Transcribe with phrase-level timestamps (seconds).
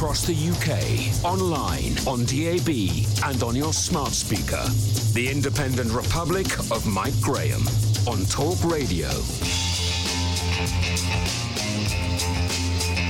[0.00, 4.64] Across the UK, online, on DAB, and on your smart speaker.
[5.12, 7.60] The Independent Republic of Mike Graham
[8.08, 9.10] on Talk Radio.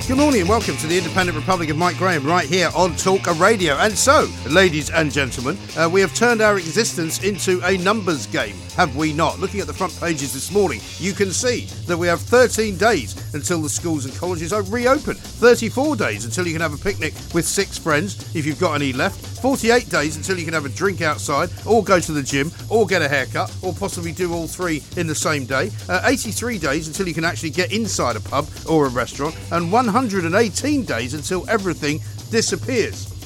[0.08, 3.24] Good morning and welcome to the Independent Republic of Mike Graham right here on Talk
[3.38, 3.76] Radio.
[3.76, 8.56] And so, ladies and gentlemen, uh, we have turned our existence into a numbers game,
[8.80, 9.38] have we not?
[9.38, 13.14] Looking at the front pages this morning, you can see that we have 13 days
[13.34, 17.12] until the schools and colleges are reopened, 34 days until you can have a picnic
[17.34, 20.70] with six friends if you've got any left, 48 days until you can have a
[20.70, 24.46] drink outside, or go to the gym, or get a haircut, or possibly do all
[24.46, 28.20] three in the same day, uh, 83 days until you can actually get inside a
[28.20, 33.19] pub or a restaurant, and 118 days until everything disappears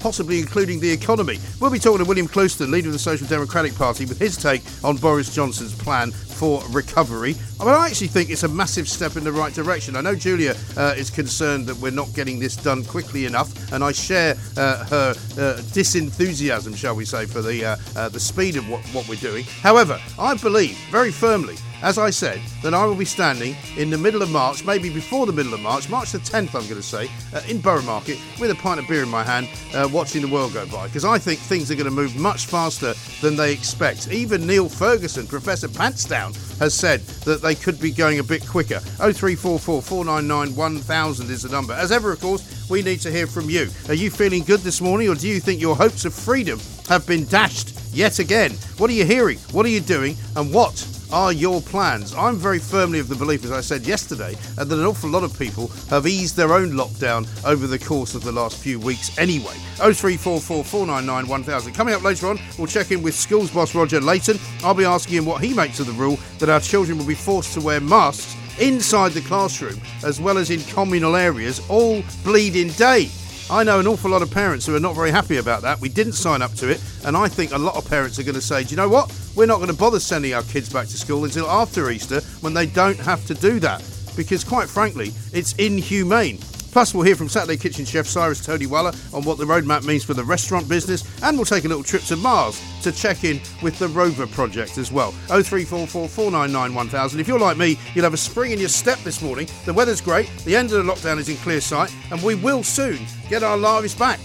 [0.00, 1.38] possibly including the economy.
[1.60, 4.62] We'll be talking to William Clouston, leader of the Social Democratic Party, with his take
[4.84, 7.34] on Boris Johnson's plan for recovery.
[7.60, 9.96] I mean, I actually think it's a massive step in the right direction.
[9.96, 13.82] I know Julia uh, is concerned that we're not getting this done quickly enough, and
[13.82, 18.56] I share uh, her uh, disenthusiasm, shall we say, for the uh, uh, the speed
[18.56, 19.44] of what, what we're doing.
[19.62, 23.98] However, I believe very firmly as I said, then I will be standing in the
[23.98, 26.82] middle of March, maybe before the middle of March, March the 10th, I'm going to
[26.82, 30.22] say, uh, in Borough Market with a pint of beer in my hand, uh, watching
[30.22, 30.86] the world go by.
[30.86, 34.08] Because I think things are going to move much faster than they expect.
[34.08, 38.80] Even Neil Ferguson, Professor Pantsdown, has said that they could be going a bit quicker.
[38.80, 41.72] 0344 499 1000 is the number.
[41.74, 43.68] As ever, of course, we need to hear from you.
[43.88, 47.06] Are you feeling good this morning, or do you think your hopes of freedom have
[47.06, 48.52] been dashed yet again?
[48.78, 49.38] What are you hearing?
[49.52, 50.16] What are you doing?
[50.36, 50.76] And what
[51.12, 52.14] are your plans?
[52.14, 55.24] I'm very firmly of the belief, as I said yesterday, uh, that an awful lot
[55.24, 59.16] of people have eased their own lockdown over the course of the last few weeks
[59.18, 59.54] anyway.
[59.76, 61.72] 0344 499 1000.
[61.72, 64.38] Coming up later on, we'll check in with schools boss Roger Leighton.
[64.62, 67.14] I'll be asking him what he makes of the rule that our children will be
[67.14, 72.68] forced to wear masks inside the classroom as well as in communal areas all bleeding
[72.70, 73.08] day.
[73.50, 75.80] I know an awful lot of parents who are not very happy about that.
[75.80, 78.34] We didn't sign up to it, and I think a lot of parents are going
[78.34, 79.10] to say, do you know what?
[79.38, 82.54] We're not going to bother sending our kids back to school until after Easter when
[82.54, 83.84] they don't have to do that.
[84.16, 86.38] Because, quite frankly, it's inhumane.
[86.72, 90.12] Plus, we'll hear from Saturday Kitchen chef Cyrus Todiwala on what the roadmap means for
[90.12, 93.78] the restaurant business, and we'll take a little trip to Mars to check in with
[93.78, 95.12] the Rover project as well.
[95.28, 97.20] 0344 499 1000.
[97.20, 99.46] If you're like me, you'll have a spring in your step this morning.
[99.66, 102.64] The weather's great, the end of the lockdown is in clear sight, and we will
[102.64, 102.98] soon
[103.30, 104.18] get our lives back.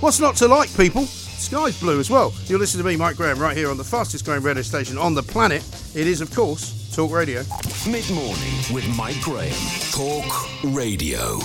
[0.00, 1.06] What's not to like, people?
[1.38, 2.34] Sky's blue as well.
[2.46, 5.14] You're listening to me, Mike Graham, right here on the fastest growing radio station on
[5.14, 5.62] the planet.
[5.94, 7.44] It is, of course, Talk Radio.
[7.88, 9.54] Mid morning with Mike Graham.
[9.92, 11.38] Talk Radio.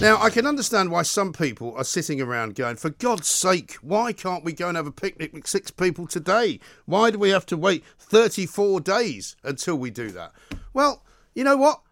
[0.00, 4.12] Now, I can understand why some people are sitting around going, for God's sake, why
[4.12, 6.60] can't we go and have a picnic with six people today?
[6.86, 10.32] Why do we have to wait 34 days until we do that?
[10.72, 11.02] Well,
[11.34, 11.82] you know what?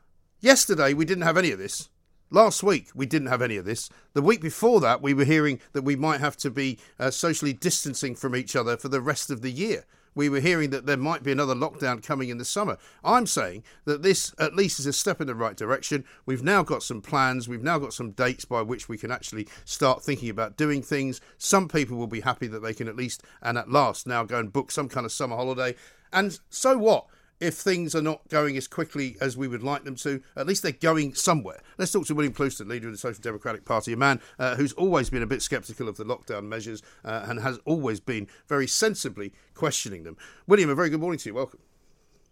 [0.41, 1.89] Yesterday we didn't have any of this.
[2.31, 3.89] Last week, we didn't have any of this.
[4.15, 7.53] The week before that, we were hearing that we might have to be uh, socially
[7.53, 9.85] distancing from each other for the rest of the year.
[10.17, 12.79] We were hearing that there might be another lockdown coming in the summer.
[13.05, 16.05] I'm saying that this at least is a step in the right direction.
[16.25, 19.47] We've now got some plans, we've now got some dates by which we can actually
[19.65, 21.21] start thinking about doing things.
[21.39, 24.41] Some people will be happy that they can at least and at last now go
[24.41, 25.77] and book some kind of summer holiday.
[26.13, 27.07] And so what?
[27.41, 30.63] If things are not going as quickly as we would like them to, at least
[30.63, 31.61] they're going somewhere.
[31.79, 34.73] Let's talk to William Clouston, leader of the Social Democratic Party, a man uh, who's
[34.73, 38.67] always been a bit sceptical of the lockdown measures uh, and has always been very
[38.67, 40.17] sensibly questioning them.
[40.47, 41.35] William, a very good morning to you.
[41.35, 41.61] Welcome.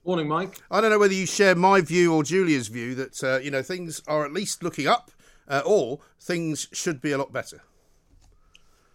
[0.07, 0.61] Morning, Mike.
[0.71, 3.63] I don't know whether you share my view or Julia's view that uh, you know
[3.63, 5.11] things are at least looking up,
[5.49, 7.63] uh, or things should be a lot better.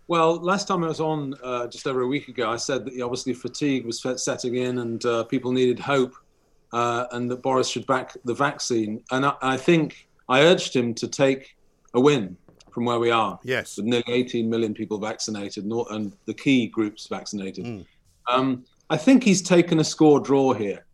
[0.09, 3.00] Well, last time I was on uh, just over a week ago, I said that
[3.00, 6.15] obviously fatigue was setting in and uh, people needed hope
[6.73, 9.03] uh, and that Boris should back the vaccine.
[9.11, 11.56] And I, I, think I urged him to take
[11.94, 12.35] a win
[12.71, 13.39] from where we are.
[13.44, 13.77] Yes.
[13.77, 17.65] With nearly 18 million people vaccinated and the key groups vaccinated.
[17.65, 17.85] Mm.
[18.31, 20.88] Um, I think he's taken a score draw here.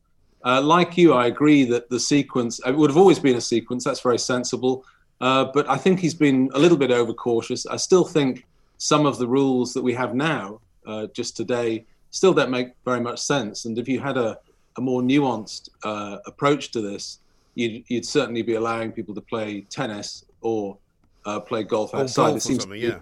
[0.44, 3.85] Uh, like you, I agree that the sequence, it would have always been a sequence,
[3.85, 4.83] that's very sensible.
[5.21, 7.65] Uh, but I think he's been a little bit overcautious.
[7.65, 8.45] I still think
[8.77, 13.00] some of the rules that we have now, uh, just today, still don't make very
[13.01, 13.66] much sense.
[13.66, 14.38] And if you had a,
[14.77, 17.19] a more nuanced uh, approach to this,
[17.56, 20.77] you'd, you'd certainly be allowing people to play tennis or
[21.25, 22.25] uh, play golf Or outside.
[22.27, 23.00] golf It seems be- yeah.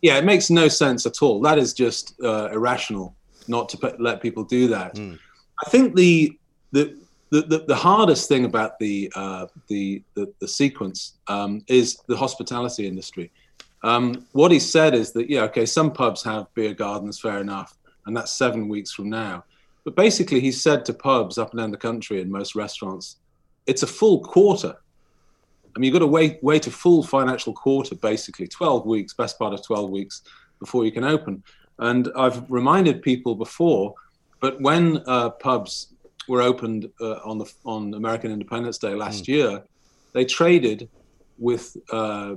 [0.00, 1.40] yeah, it makes no sense at all.
[1.40, 3.14] That is just uh, irrational
[3.48, 4.96] not to pe- let people do that.
[4.96, 5.14] Hmm.
[5.64, 6.38] I think the
[6.72, 6.96] the
[7.30, 12.16] the, the, the hardest thing about the uh, the, the the sequence um, is the
[12.16, 13.30] hospitality industry.
[13.82, 17.76] Um, what he said is that yeah, okay, some pubs have beer gardens, fair enough,
[18.06, 19.44] and that's seven weeks from now.
[19.84, 23.16] But basically, he said to pubs up and down the country and most restaurants,
[23.66, 24.76] it's a full quarter.
[25.74, 29.38] I mean, you've got to wait wait a full financial quarter, basically, 12 weeks, best
[29.38, 30.22] part of 12 weeks
[30.60, 31.42] before you can open.
[31.78, 33.94] And I've reminded people before,
[34.40, 35.94] but when uh, pubs
[36.28, 39.64] were opened uh, on the on American Independence Day last year,
[40.12, 40.88] they traded
[41.38, 42.36] with uh,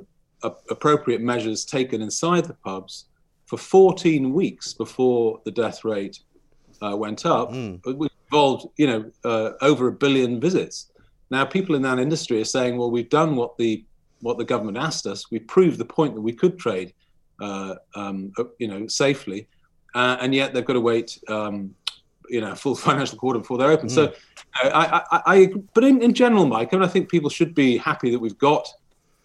[0.69, 3.05] appropriate measures taken inside the pubs
[3.45, 6.19] for 14 weeks before the death rate
[6.81, 7.51] uh, went up,
[7.85, 10.91] which involved, you know, uh, over a billion visits.
[11.31, 13.83] Now, people in that industry are saying, "Well, we've done what the
[14.21, 15.29] what the government asked us.
[15.31, 16.93] We proved the point that we could trade,
[17.41, 19.47] uh, um, uh, you know, safely,
[19.93, 21.75] uh, and yet they've got to wait, um,
[22.29, 25.53] you know, a full financial quarter before they're open." So, you know, I, I, I,
[25.73, 28.37] but in, in general, Mike, I, mean, I think people should be happy that we've
[28.37, 28.67] got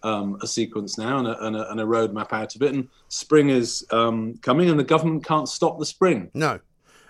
[0.03, 2.73] um, a sequence now and a, and, a, and a roadmap out of it.
[2.73, 6.29] And spring is um, coming, and the government can't stop the spring.
[6.33, 6.59] No.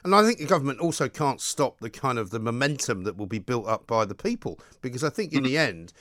[0.03, 3.27] And I think the government also can't stop the kind of the momentum that will
[3.27, 5.93] be built up by the people because I think in the end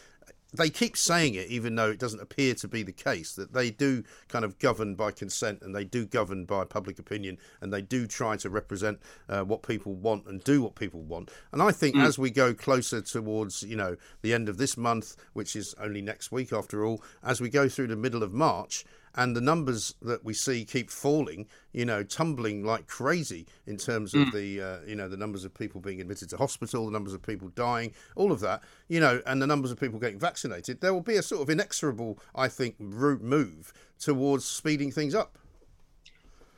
[0.52, 3.70] they keep saying it even though it doesn't appear to be the case that they
[3.70, 7.82] do kind of govern by consent and they do govern by public opinion and they
[7.82, 8.98] do try to represent
[9.28, 11.30] uh, what people want and do what people want.
[11.52, 15.16] And i think as we go closer towards you know the end of this month
[15.32, 18.84] which is only next week after all as we go through the middle of march
[19.14, 24.14] and the numbers that we see keep falling, you know, tumbling like crazy in terms
[24.14, 27.14] of the, uh, you know, the numbers of people being admitted to hospital, the numbers
[27.14, 30.80] of people dying, all of that, you know, and the numbers of people getting vaccinated.
[30.80, 35.36] There will be a sort of inexorable, I think, route move towards speeding things up.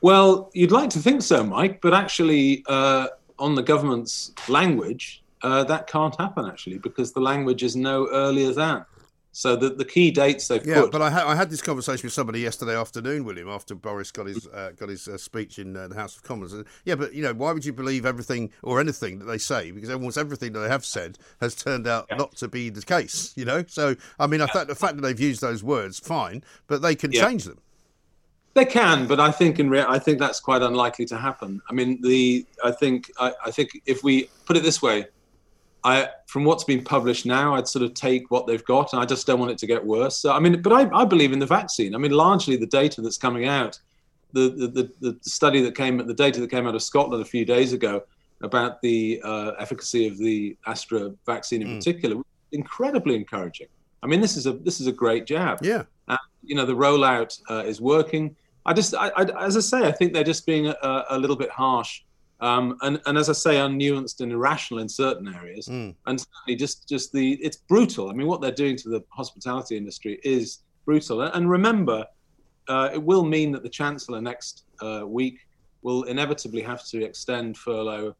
[0.02, 3.08] Well, you'd like to think so, Mike, but actually, uh,
[3.38, 8.52] on the government's language, uh, that can't happen actually because the language is no earlier
[8.52, 8.84] than.
[9.34, 10.92] So the, the key dates they've Yeah, put.
[10.92, 14.26] but I, ha- I had this conversation with somebody yesterday afternoon, William, after Boris got
[14.26, 16.52] his uh, got his uh, speech in uh, the House of Commons.
[16.52, 19.70] And, yeah, but you know, why would you believe everything or anything that they say?
[19.70, 23.32] Because almost everything that they have said has turned out not to be the case.
[23.34, 26.44] You know, so I mean, I thought the fact that they've used those words, fine,
[26.66, 27.26] but they can Yeah.
[27.26, 27.58] change them.
[28.54, 31.62] They can, but I think in rea- I think that's quite unlikely to happen.
[31.70, 35.06] I mean, the I think I, I think if we put it this way,
[35.84, 39.04] I from what's been published now, I'd sort of take what they've got, and I
[39.04, 40.18] just don't want it to get worse.
[40.18, 41.94] So I mean, but I, I believe in the vaccine.
[41.94, 43.78] I mean, largely the data that's coming out,
[44.32, 47.26] the the, the, the study that came, the data that came out of Scotland a
[47.26, 48.02] few days ago
[48.42, 53.68] about the uh, efficacy of the Astra vaccine in particular, incredibly encouraging.
[54.02, 56.76] I mean, this is a this is a great jab Yeah, and you know the
[56.76, 58.36] rollout uh, is working.
[58.64, 61.34] I just, I, I, as I say, I think they're just being a, a little
[61.34, 62.02] bit harsh,
[62.42, 65.68] um, and and as I say, unnuanced and irrational in certain areas,
[66.06, 68.10] and certainly just just the it's brutal.
[68.10, 71.22] I mean, what they're doing to the hospitality industry is brutal.
[71.22, 72.04] And remember,
[72.68, 75.38] uh, it will mean that the chancellor next uh, week
[75.82, 78.14] will inevitably have to extend furlough.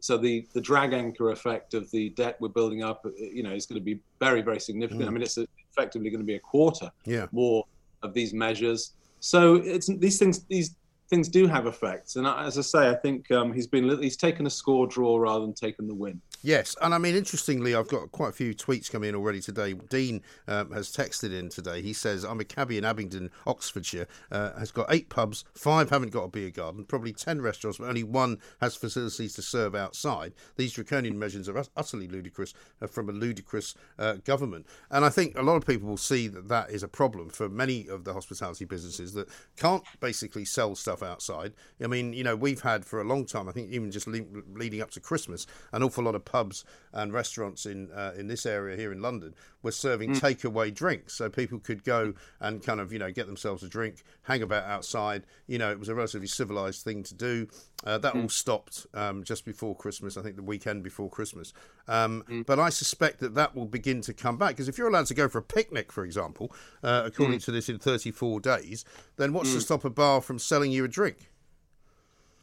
[0.00, 3.52] So the, the drag anchor effect of the debt we're building up, uh, you know,
[3.52, 5.08] is going to be very, very significant.
[5.08, 5.38] I mean, it's
[5.70, 7.26] effectively going to be a quarter yeah.
[7.32, 7.64] more
[8.02, 8.92] of these measures.
[9.20, 10.76] So it's these things these
[11.08, 14.46] things do have effects, and as I say, I think um, he's been he's taken
[14.46, 16.20] a score draw rather than taken the win.
[16.46, 19.72] Yes, and I mean, interestingly, I've got quite a few tweets coming in already today.
[19.72, 21.82] Dean um, has texted in today.
[21.82, 26.12] He says, I'm a cabbie in Abingdon, Oxfordshire, uh, has got eight pubs, five haven't
[26.12, 30.34] got a beer garden, probably 10 restaurants, but only one has facilities to serve outside.
[30.56, 34.66] These draconian measures are utterly ludicrous uh, from a ludicrous uh, government.
[34.92, 37.48] And I think a lot of people will see that that is a problem for
[37.48, 41.54] many of the hospitality businesses that can't basically sell stuff outside.
[41.82, 44.22] I mean, you know, we've had for a long time, I think even just le-
[44.54, 48.44] leading up to Christmas, an awful lot of pubs and restaurants in uh, in this
[48.46, 52.92] area here in London were serving takeaway drinks, so people could go and kind of
[52.92, 55.22] you know get themselves a drink, hang about outside.
[55.46, 57.48] You know, it was a relatively civilized thing to do.
[57.84, 60.16] Uh, that all stopped um, just before Christmas.
[60.16, 61.52] I think the weekend before Christmas.
[61.88, 65.06] Um, But I suspect that that will begin to come back because if you're allowed
[65.06, 66.52] to go for a picnic, for example,
[66.82, 68.84] uh, according to this in 34 days,
[69.16, 71.30] then what's to stop a bar from selling you a drink?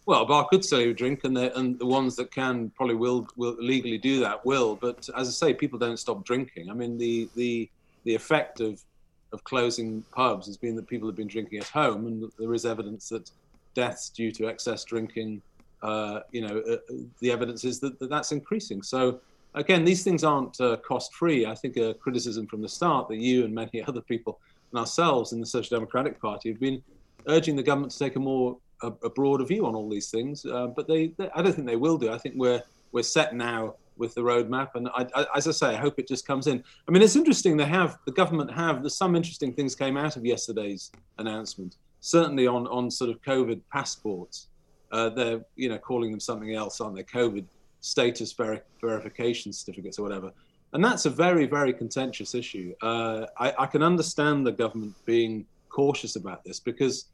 [0.06, 2.70] Well, a bar could sell you a drink, and the and the ones that can
[2.72, 4.76] probably will will legally do that will.
[4.76, 6.70] But as I say, people don't stop drinking.
[6.70, 7.70] I mean, the the
[8.04, 8.82] the effect of
[9.32, 12.66] of closing pubs has been that people have been drinking at home, and there is
[12.66, 13.32] evidence that
[13.74, 15.42] deaths due to excess drinking,
[15.82, 16.78] uh, you know, uh,
[17.20, 18.84] the evidence is that, that that's increasing.
[18.84, 19.20] So
[19.56, 21.46] again, these things aren't uh, cost free.
[21.46, 24.40] I think a criticism from the start that you and many other people
[24.72, 26.84] and ourselves in the Social Democratic Party have been
[27.28, 30.46] urging the government to take a more a, a broader view on all these things.
[30.46, 32.12] Uh, but they, they, I don't think they will do.
[32.12, 32.62] I think we're
[32.92, 36.08] we're set now with the roadmap, and I, I, as I say, I hope it
[36.08, 36.64] just comes in.
[36.88, 37.58] I mean, it's interesting.
[37.58, 38.82] They have the government have.
[38.82, 41.78] There's some interesting things came out of yesterday's announcement.
[42.02, 44.48] Certainly on on sort of COVID passports.
[44.92, 47.46] Uh, they're you know calling them something else on their COVID
[47.82, 50.32] status veri- verification certificates or whatever.
[50.74, 52.74] And that's a very, very contentious issue.
[52.82, 57.06] Uh, I, I, can understand the government being cautious about this because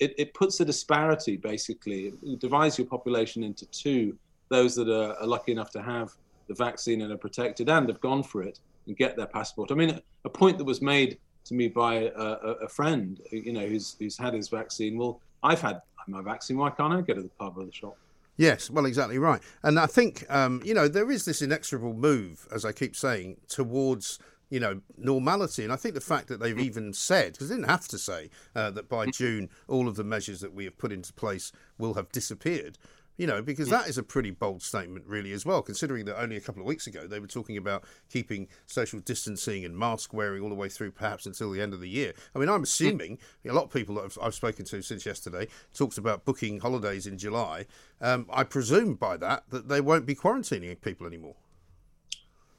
[0.00, 2.12] it, it puts a disparity, basically.
[2.22, 4.16] It divides your population into two
[4.48, 6.12] those that are, are, lucky enough to have
[6.48, 9.70] the vaccine and are protected and have gone for it and get their passport.
[9.70, 12.22] I mean, a point that was made to me by a,
[12.62, 14.98] a, friend, you know, who's, who's had his vaccine.
[14.98, 16.56] Well, I've had my vaccine.
[16.58, 17.96] Why can't I go to the pub or the shop?
[18.36, 19.40] Yes, well, exactly right.
[19.62, 23.36] And I think, um, you know, there is this inexorable move, as I keep saying,
[23.48, 24.18] towards,
[24.54, 25.64] you know, normality.
[25.64, 28.30] And I think the fact that they've even said, because they didn't have to say,
[28.54, 31.94] uh, that by June, all of the measures that we have put into place will
[31.94, 32.78] have disappeared
[33.16, 36.36] you know, because that is a pretty bold statement, really, as well, considering that only
[36.36, 40.42] a couple of weeks ago they were talking about keeping social distancing and mask wearing
[40.42, 42.12] all the way through, perhaps until the end of the year.
[42.34, 43.18] I mean, I'm assuming
[43.48, 47.06] a lot of people that I've, I've spoken to since yesterday talks about booking holidays
[47.06, 47.66] in July.
[48.00, 51.36] Um, I presume by that that they won't be quarantining people anymore.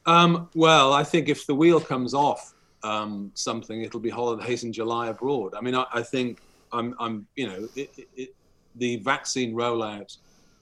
[0.05, 4.71] Um, well, I think if the wheel comes off um, something, it'll be holidays in
[4.71, 5.53] July abroad.
[5.55, 6.39] I mean, I, I think
[6.71, 8.35] I'm, I'm, you know, it, it,
[8.75, 10.17] the vaccine rollout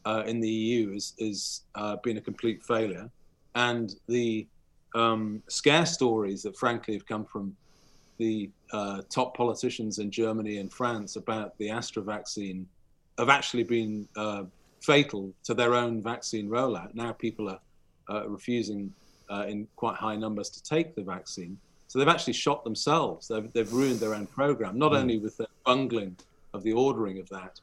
[0.06, 3.10] uh, in the EU has uh, been a complete failure.
[3.56, 4.48] And the
[4.96, 7.56] um, scare stories that, frankly, have come from
[8.18, 12.68] the uh, top politicians in Germany and France about the Astra vaccine
[13.18, 14.44] have actually been uh,
[14.82, 16.94] fatal to their own vaccine rollout.
[16.94, 17.60] Now people are
[18.10, 18.94] uh, refusing
[19.30, 21.58] uh, in quite high numbers to take the vaccine.
[21.88, 23.28] So they've actually shot themselves.
[23.28, 24.98] They've, they've ruined their own program, not mm.
[24.98, 26.16] only with the bungling
[26.54, 27.60] of the ordering of that,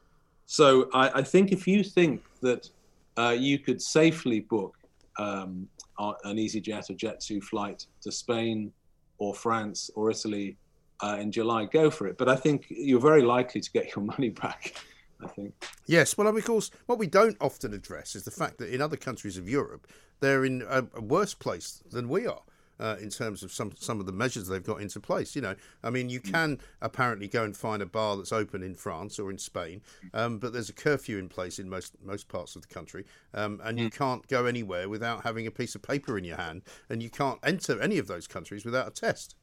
[0.51, 2.69] so I, I think if you think that
[3.17, 4.77] uh, you could safely book
[5.17, 8.73] um, an EasyJet or Jet2 flight to Spain
[9.19, 10.57] or France or Italy
[11.05, 12.19] uh, in July, go for it.
[12.19, 14.75] But I think you're very likely to get your money back.
[15.23, 15.55] I think.
[15.87, 18.97] Yes, well, of course, what we don't often address is the fact that in other
[18.97, 19.87] countries of Europe,
[20.21, 22.43] they're in a, a worse place than we are
[22.81, 25.37] uh, in terms of some some of the measures they've got into place.
[25.37, 28.75] You know, I mean, you can apparently go and find a bar that's open in
[28.75, 29.83] France or in Spain,
[30.15, 33.61] um, but there's a curfew in place in most most parts of the country, um,
[33.63, 33.97] and you hmm.
[33.97, 37.39] can't go anywhere without having a piece of paper in your hand, and you can't
[37.45, 39.37] enter any of those countries without a test.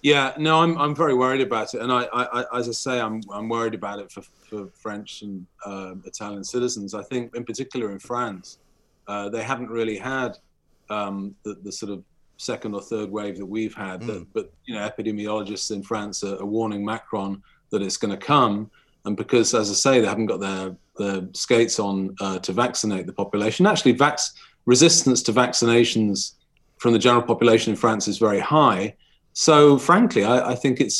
[0.00, 3.20] Yeah, no, I'm I'm very worried about it, and I, I, as I say, I'm
[3.30, 6.94] I'm worried about it for, for French and uh, Italian citizens.
[6.94, 8.58] I think, in particular, in France,
[9.08, 10.38] uh, they haven't really had
[10.90, 12.04] um, the, the sort of
[12.36, 14.00] second or third wave that we've had.
[14.02, 14.06] Mm.
[14.06, 18.26] That, but you know, epidemiologists in France are, are warning Macron that it's going to
[18.26, 18.70] come,
[19.04, 23.06] and because, as I say, they haven't got their their skates on uh, to vaccinate
[23.06, 23.66] the population.
[23.66, 24.32] Actually, vax
[24.66, 26.34] resistance to vaccinations
[26.78, 28.94] from the general population in France is very high.
[29.32, 30.92] So, frankly, I, I think it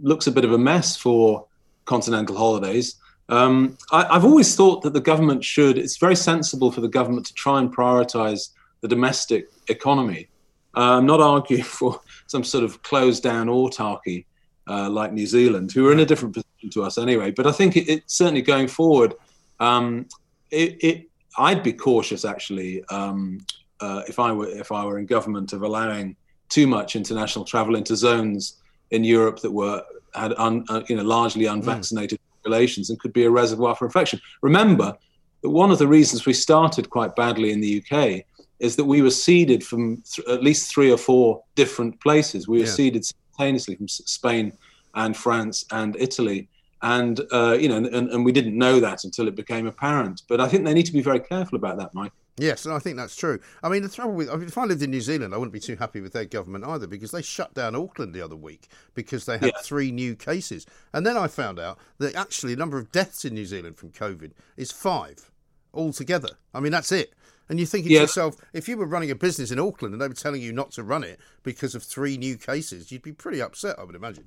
[0.00, 1.46] looks a bit of a mess for
[1.84, 2.96] continental holidays.
[3.28, 5.78] Um, I, have always thought that the government should.
[5.78, 8.50] It's very sensible for the government to try and prioritise
[8.82, 10.28] the domestic economy
[10.76, 14.26] uh, I'm not arguing for some sort of closed down autarky
[14.66, 17.30] uh, like New Zealand, who are in a different position to us anyway.
[17.30, 19.14] But I think it, it certainly going forward,
[19.60, 20.06] um,
[20.50, 23.44] it, it, I'd be cautious actually um,
[23.80, 26.16] uh, if I were if I were in government of allowing
[26.48, 29.82] too much international travel into zones in Europe that were
[30.14, 32.23] had un, uh, you know largely unvaccinated mm.
[32.44, 34.20] Populations and could be a reservoir for infection.
[34.42, 34.96] Remember
[35.42, 38.24] that one of the reasons we started quite badly in the UK
[38.60, 42.46] is that we were seeded from th- at least three or four different places.
[42.48, 42.70] We were yeah.
[42.70, 44.52] seeded simultaneously from Spain
[44.94, 46.48] and France and Italy.
[46.82, 50.22] And, uh, you know, and, and we didn't know that until it became apparent.
[50.28, 52.12] But I think they need to be very careful about that, Mike.
[52.36, 53.38] Yes, and I think that's true.
[53.62, 55.52] I mean, the trouble with I mean, if I lived in New Zealand, I wouldn't
[55.52, 58.68] be too happy with their government either because they shut down Auckland the other week
[58.94, 59.62] because they had yeah.
[59.62, 63.34] three new cases, and then I found out that actually the number of deaths in
[63.34, 65.30] New Zealand from COVID is five
[65.72, 66.30] altogether.
[66.52, 67.14] I mean, that's it.
[67.48, 70.08] And you're thinking to yourself, if you were running a business in Auckland and they
[70.08, 73.42] were telling you not to run it because of three new cases, you'd be pretty
[73.42, 74.24] upset, I would imagine.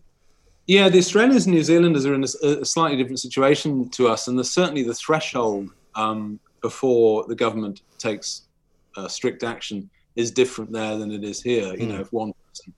[0.68, 4.28] Yeah, the Australians and New Zealanders are in a, a slightly different situation to us,
[4.28, 8.44] and there's certainly the threshold um, before the government takes
[8.96, 11.74] uh, strict action is different there than it is here.
[11.76, 11.88] You mm.
[11.90, 12.02] know, hmm.
[12.02, 12.74] if one person,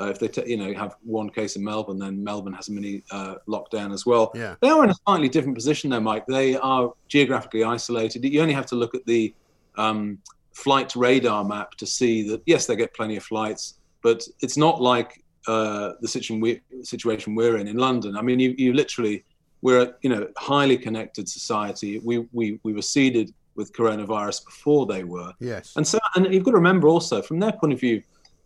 [0.00, 2.72] uh, if they t- you know have one case in Melbourne, then Melbourne has a
[2.72, 4.30] mini uh, lockdown as well.
[4.34, 4.54] Yeah.
[4.60, 6.24] They are in a slightly different position there, Mike.
[6.26, 8.24] They are geographically isolated.
[8.24, 9.34] You only have to look at the
[9.76, 10.18] um,
[10.52, 14.80] flight radar map to see that yes, they get plenty of flights, but it's not
[14.80, 18.16] like uh, the situation, we, situation we're in in London.
[18.16, 19.24] I mean, you, you literally
[19.64, 21.98] we're a you know highly connected society.
[21.98, 25.32] We we we were seeded with coronavirus before they were.
[25.40, 25.72] Yes.
[25.76, 28.02] And so and you've got to remember also from their point of view,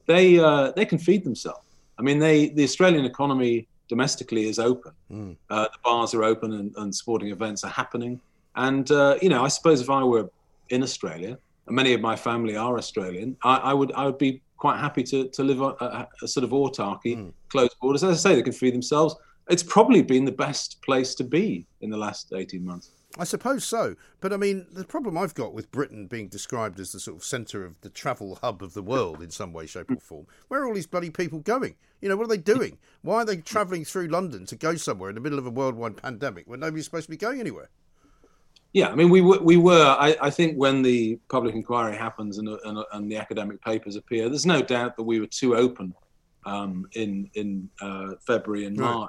[0.06, 1.66] they uh, they can feed themselves.
[1.98, 4.92] I mean, they the Australian economy domestically is open.
[5.10, 5.37] Mm.
[5.50, 8.20] Uh, the bars are open and, and, sporting events are happening.
[8.54, 10.30] And uh, you know, I suppose if I were
[10.68, 14.40] in Australia, and many of my family are Australian, I, I would I would be
[14.56, 17.32] quite happy to to live a, a, a sort of autarky, mm.
[17.48, 18.04] closed borders.
[18.04, 19.16] As I say, they can feed themselves.
[19.48, 22.92] It's probably been the best place to be in the last eighteen months.
[23.18, 23.96] I suppose so.
[24.20, 27.24] But I mean, the problem I've got with Britain being described as the sort of
[27.24, 30.62] centre of the travel hub of the world in some way, shape, or form, where
[30.62, 31.74] are all these bloody people going?
[32.00, 32.78] You know, what are they doing?
[33.02, 35.96] Why are they travelling through London to go somewhere in the middle of a worldwide
[35.96, 37.70] pandemic when nobody's supposed to be going anywhere?
[38.72, 39.96] Yeah, I mean, we were, we were.
[39.98, 44.28] I, I think when the public inquiry happens and, and, and, the academic papers appear,
[44.28, 45.94] there's no doubt that we were too open
[46.44, 49.08] um, in in uh, February and right.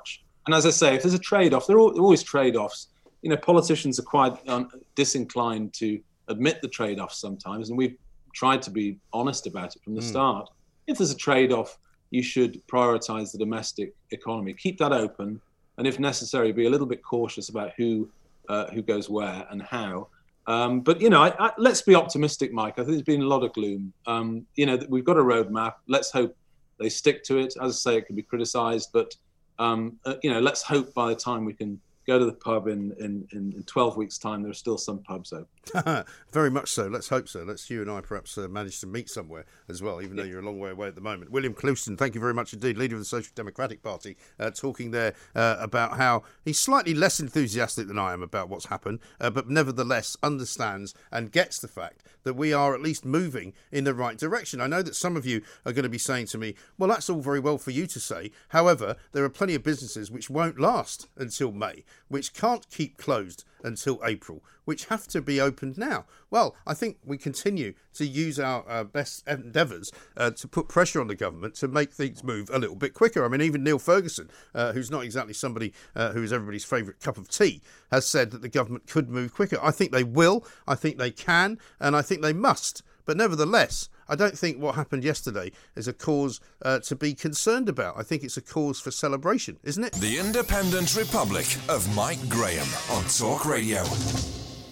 [0.49, 2.87] And as I say, if there's a trade-off, there are always trade-offs
[3.21, 7.97] you know, politicians are quite um, disinclined to admit the trade-offs sometimes, and we've
[8.33, 10.09] tried to be honest about it from the mm.
[10.09, 10.49] start.
[10.87, 11.77] If there's a trade-off,
[12.11, 15.41] you should prioritize the domestic economy, keep that open,
[15.77, 18.09] and if necessary, be a little bit cautious about who
[18.47, 20.07] uh, who goes where and how.
[20.47, 22.73] Um, but you know, I, I, let's be optimistic, Mike.
[22.73, 23.93] I think there's been a lot of gloom.
[24.07, 25.75] Um, you know, we've got a roadmap.
[25.87, 26.35] Let's hope
[26.79, 27.53] they stick to it.
[27.61, 29.15] As I say, it can be criticised, but
[29.59, 32.67] um, uh, you know, let's hope by the time we can go to the pub
[32.67, 36.05] in, in, in 12 weeks' time, there are still some pubs open.
[36.31, 36.87] Very much so.
[36.87, 37.43] Let's hope so.
[37.43, 40.23] Let's you and I perhaps uh, manage to meet somewhere as well, even yeah.
[40.23, 41.31] though you're a long way away at the moment.
[41.31, 44.91] William Clouston, thank you very much indeed, leader of the Social Democratic Party, uh, talking
[44.91, 49.29] there uh, about how he's slightly less enthusiastic than I am about what's happened, uh,
[49.29, 53.93] but nevertheless understands and gets the fact that we are at least moving in the
[53.93, 54.61] right direction.
[54.61, 57.09] I know that some of you are going to be saying to me, well, that's
[57.09, 58.31] all very well for you to say.
[58.49, 63.43] However, there are plenty of businesses which won't last until May which can't keep closed
[63.63, 66.05] until April, which have to be opened now.
[66.29, 71.01] Well, I think we continue to use our uh, best endeavours uh, to put pressure
[71.01, 73.25] on the government to make things move a little bit quicker.
[73.25, 76.99] I mean, even Neil Ferguson, uh, who's not exactly somebody uh, who is everybody's favourite
[76.99, 79.57] cup of tea, has said that the government could move quicker.
[79.61, 82.83] I think they will, I think they can, and I think they must.
[83.05, 87.69] But nevertheless, I don't think what happened yesterday is a cause uh, to be concerned
[87.69, 87.95] about.
[87.95, 89.93] I think it's a cause for celebration, isn't it?
[89.93, 93.83] The Independent Republic of Mike Graham on Talk Radio.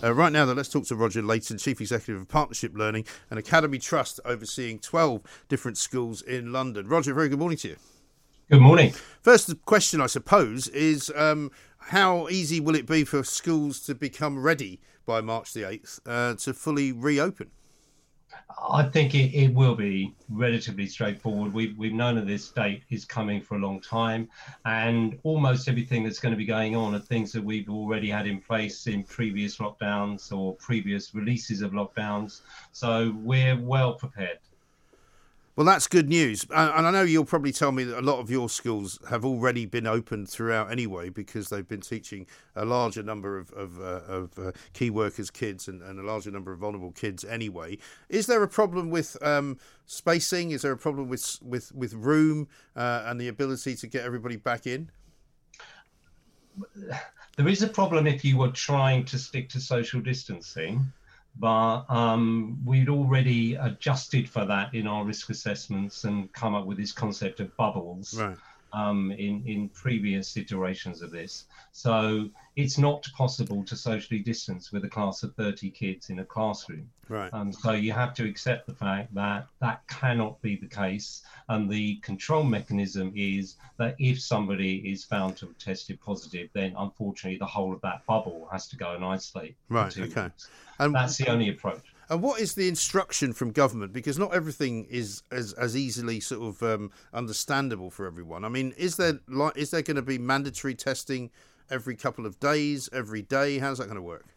[0.03, 3.37] Uh, right now, though, let's talk to Roger Leighton, Chief Executive of Partnership Learning, an
[3.37, 6.87] academy trust overseeing 12 different schools in London.
[6.87, 7.75] Roger, very good morning to you.
[8.49, 8.93] Good morning.
[9.21, 14.41] First question, I suppose, is um, how easy will it be for schools to become
[14.41, 17.51] ready by March the 8th uh, to fully reopen?
[18.69, 21.53] I think it, it will be relatively straightforward.
[21.53, 24.29] We've, we've known that this date is coming for a long time,
[24.65, 28.27] and almost everything that's going to be going on are things that we've already had
[28.27, 32.41] in place in previous lockdowns or previous releases of lockdowns.
[32.71, 34.39] So we're well prepared.
[35.57, 36.45] Well, that's good news.
[36.55, 39.65] And I know you'll probably tell me that a lot of your schools have already
[39.65, 44.37] been opened throughout anyway because they've been teaching a larger number of, of, uh, of
[44.37, 47.75] uh, key workers' kids and, and, a larger number of vulnerable kids anyway.
[48.07, 50.51] Is there a problem with um, spacing?
[50.51, 54.35] Is there a problem with, with, with room uh, and the ability to get everybody
[54.35, 54.91] back in?
[57.35, 60.85] There is a problem if you were trying to stick to social distancing
[61.39, 66.77] but um, we'd already adjusted for that in our risk assessments and come up with
[66.77, 68.37] this concept of bubbles right.
[68.73, 71.45] Um, in in previous iterations of this.
[71.71, 76.25] So it's not possible to socially distance with a class of 30 kids in a
[76.25, 76.89] classroom.
[77.09, 77.33] Right.
[77.33, 81.23] Um, so you have to accept the fact that that cannot be the case.
[81.47, 86.73] And the control mechanism is that if somebody is found to have tested positive, then
[86.77, 89.55] unfortunately the whole of that bubble has to go and isolate.
[89.69, 89.97] Right.
[89.97, 90.23] Okay.
[90.23, 90.49] Weeks.
[90.79, 91.83] And that's the only approach.
[92.09, 93.91] And what is the instruction from government?
[93.91, 98.45] Because not everything is as, as easily sort of um, understandable for everyone.
[98.45, 101.29] I mean, is there like is there going to be mandatory testing
[101.69, 103.59] every couple of days, every day?
[103.59, 104.27] How's that going to work?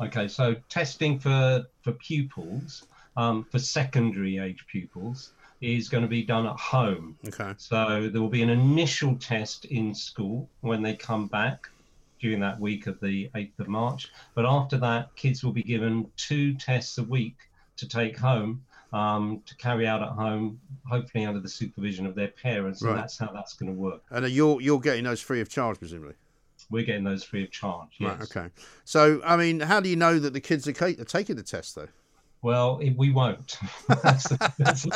[0.00, 6.22] Okay, so testing for for pupils, um, for secondary age pupils, is going to be
[6.22, 7.16] done at home.
[7.26, 7.54] Okay.
[7.58, 11.68] So there will be an initial test in school when they come back
[12.18, 14.08] during that week of the 8th of March.
[14.34, 17.36] But after that, kids will be given two tests a week
[17.76, 22.28] to take home um, to carry out at home, hopefully under the supervision of their
[22.28, 22.82] parents.
[22.82, 22.90] Right.
[22.90, 24.02] And that's how that's going to work.
[24.10, 26.14] And you're you're getting those free of charge, presumably.
[26.70, 27.96] We're getting those free of charge.
[27.98, 28.10] Yes.
[28.10, 28.22] Right.
[28.22, 28.54] Okay.
[28.84, 31.74] So, I mean, how do you know that the kids are, are taking the test
[31.74, 31.88] though?
[32.42, 33.58] Well, it, we won't.
[34.02, 34.86] that's the, that's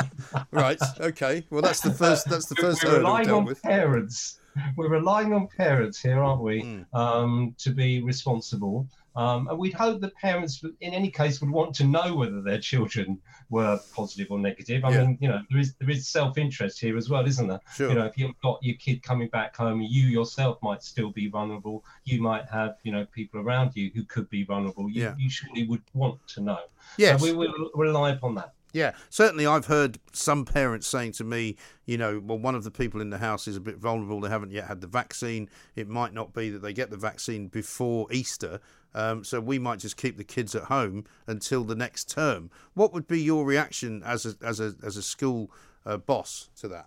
[0.50, 0.78] right.
[1.00, 1.44] Okay.
[1.50, 2.28] Well, that's the first.
[2.28, 3.62] That's the first We're relying on with.
[3.62, 4.38] parents.
[4.76, 6.96] We're relying on parents here, aren't we, Hmm.
[6.96, 8.86] um, to be responsible.
[9.14, 12.58] Um, and we'd hope that parents, in any case, would want to know whether their
[12.58, 13.18] children
[13.50, 14.86] were positive or negative.
[14.86, 15.00] I Yeah.
[15.04, 17.60] mean, you know, there is there is self-interest here as well, isn't there?
[17.74, 17.90] Sure.
[17.90, 21.28] You know, if you've got your kid coming back home, you yourself might still be
[21.28, 21.84] vulnerable.
[22.04, 24.88] You might have, you know, people around you who could be vulnerable.
[24.88, 25.14] You, Yeah.
[25.18, 26.60] you surely would want to know.
[26.96, 27.20] Yes.
[27.20, 28.54] So we will rely upon that.
[28.72, 29.46] Yeah, certainly.
[29.46, 33.10] I've heard some parents saying to me, you know, well, one of the people in
[33.10, 34.20] the house is a bit vulnerable.
[34.20, 35.48] They haven't yet had the vaccine.
[35.76, 38.60] It might not be that they get the vaccine before Easter.
[38.94, 42.50] Um, so we might just keep the kids at home until the next term.
[42.74, 45.50] What would be your reaction as a as a as a school
[45.86, 46.86] uh, boss to that?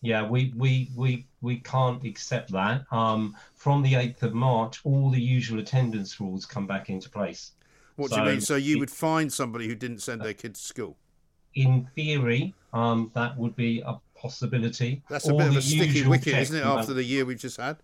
[0.00, 2.84] Yeah, we we we we can't accept that.
[2.90, 7.52] Um, from the eighth of March, all the usual attendance rules come back into place.
[7.96, 8.40] What do you mean?
[8.40, 10.96] So you would find somebody who didn't send their kids to school?
[11.54, 15.02] In theory, um, that would be a possibility.
[15.10, 16.64] That's a All bit of the a sticky wicket, isn't it?
[16.64, 17.76] After the year we've just had.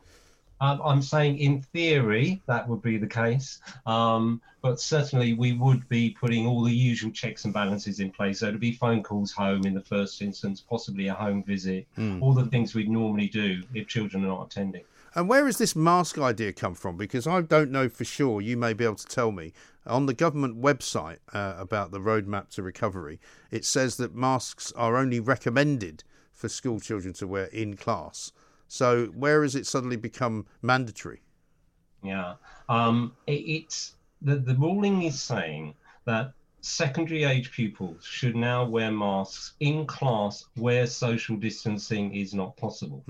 [0.60, 5.88] Um, I'm saying in theory that would be the case, um, but certainly we would
[5.88, 8.40] be putting all the usual checks and balances in place.
[8.40, 12.20] So it'd be phone calls home in the first instance, possibly a home visit, Hmm.
[12.20, 14.82] all the things we'd normally do if children are not attending.
[15.14, 16.96] And where has this mask idea come from?
[16.96, 18.40] Because I don't know for sure.
[18.40, 19.52] You may be able to tell me.
[19.88, 23.20] On the government website uh, about the roadmap to recovery,
[23.50, 28.32] it says that masks are only recommended for school children to wear in class.
[28.68, 31.22] So where has it suddenly become mandatory?
[32.02, 32.34] Yeah,
[32.68, 35.74] um, it, it's the the ruling is saying
[36.04, 42.56] that secondary age pupils should now wear masks in class where social distancing is not
[42.56, 43.02] possible.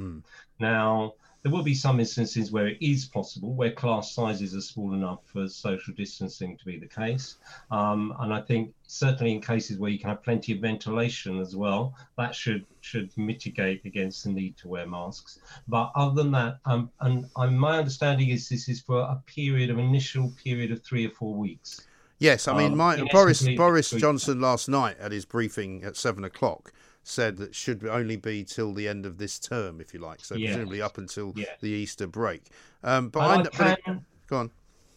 [0.60, 4.92] Now, there will be some instances where it is possible, where class sizes are small
[4.92, 7.36] enough for social distancing to be the case.
[7.70, 11.54] Um, and I think certainly in cases where you can have plenty of ventilation as
[11.54, 15.40] well, that should should mitigate against the need to wear masks.
[15.68, 19.78] But other than that, um, and my understanding is this is for a period of
[19.78, 21.82] initial period of three or four weeks.
[22.18, 26.24] Yes, I mean, Um, my, Boris Boris Johnson last night at his briefing at seven
[26.24, 26.72] o'clock
[27.08, 30.24] said that should only be till the end of this term, if you like.
[30.24, 30.50] So Yes.
[30.54, 31.48] presumably up until Yes.
[31.60, 32.42] the Easter break.
[32.84, 34.50] Um, but And I, kn- but it- can- go on.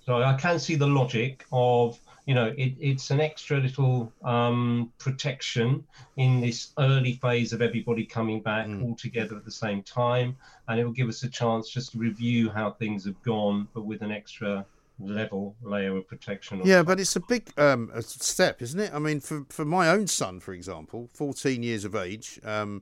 [0.05, 4.91] So I can see the logic of, you know, it, it's an extra little um,
[4.97, 5.83] protection
[6.17, 10.35] in this early phase of everybody coming back all together at the same time.
[10.67, 13.85] And it will give us a chance just to review how things have gone, but
[13.85, 14.65] with an extra
[15.03, 16.61] level layer of protection.
[16.63, 18.93] Yeah, but it's a big um, a step, isn't it?
[18.93, 22.81] I mean, for for my own son, for example, 14 years of age, um,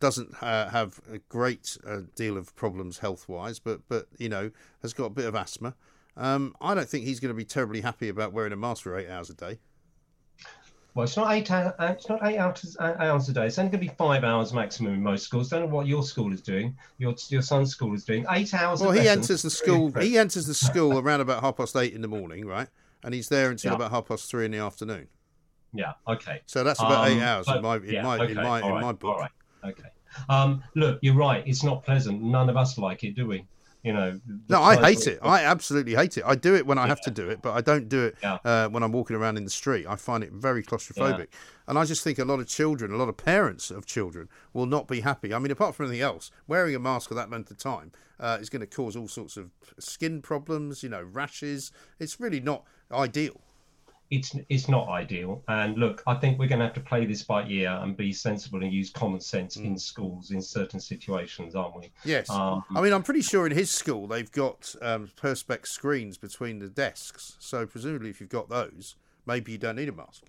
[0.00, 4.50] doesn't uh, have a great uh, deal of problems health wise, but but you know
[4.82, 5.74] has got a bit of asthma.
[6.16, 8.98] Um, I don't think he's going to be terribly happy about wearing a mask for
[8.98, 9.58] eight hours a day.
[10.94, 11.72] Well, it's not eight hours.
[11.78, 13.46] It's not eight hours, uh, hours a day.
[13.46, 15.48] It's only going to be five hours maximum in most schools.
[15.48, 16.76] Don't know what your school is doing.
[16.98, 18.80] Your your son's school is doing eight hours.
[18.80, 19.30] Well, he lessons.
[19.30, 19.92] enters the school.
[19.92, 22.68] He enters the school around about half past eight in the morning, right?
[23.04, 23.76] And he's there until Yeah.
[23.76, 25.06] about half past three in the afternoon.
[25.72, 25.92] Yeah.
[26.08, 26.40] Okay.
[26.46, 28.66] So that's about eight Um, hours but- in my in yeah, my in my in
[28.72, 29.14] right, my book.
[29.14, 29.30] All right.
[29.64, 29.88] Okay.
[30.28, 31.44] Um, look, you're right.
[31.46, 32.20] It's not pleasant.
[32.20, 33.46] None of us like it, do we?
[33.82, 34.20] You know.
[34.48, 35.18] No, I hate it.
[35.22, 36.24] I absolutely hate it.
[36.26, 38.38] I do it when I have to do it, but I don't do it Yeah.
[38.44, 39.86] uh, when I'm walking around in the street.
[39.88, 41.28] I find it very claustrophobic.
[41.66, 44.66] And I just think a lot of children, a lot of parents of children, will
[44.66, 45.32] not be happy.
[45.32, 48.36] I mean, apart from anything else, wearing a mask for that length of time uh,
[48.40, 51.72] is going to cause all sorts of skin problems, you know, rashes.
[51.98, 53.40] It's really not ideal.
[54.10, 55.42] It's it's not ideal.
[55.46, 58.12] And look, I think we're going to have to play this by ear and be
[58.12, 61.92] sensible and use common sense in schools in certain situations, aren't we?
[62.04, 62.28] Yes.
[62.28, 66.58] Um, I mean, I'm pretty sure in his school they've got um, perspex screens between
[66.58, 67.36] the desks.
[67.38, 68.96] So presumably, if you've got those,
[69.26, 70.24] maybe you don't need a mask.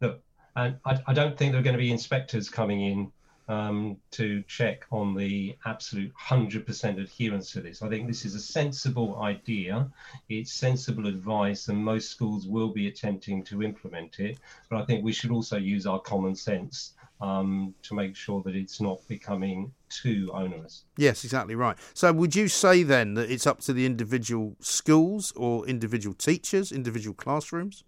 [0.00, 0.22] Look,
[0.54, 3.12] and I, I don't think there are going to be inspectors coming in
[3.48, 7.82] um, to check on the absolute 100% adherence to this.
[7.82, 9.90] I think this is a sensible idea.
[10.28, 14.38] It's sensible advice, and most schools will be attempting to implement it.
[14.68, 18.54] But I think we should also use our common sense um, to make sure that
[18.54, 20.84] it's not becoming too onerous.
[20.96, 21.76] Yes, exactly right.
[21.94, 26.70] So, would you say then that it's up to the individual schools or individual teachers,
[26.70, 27.82] individual classrooms?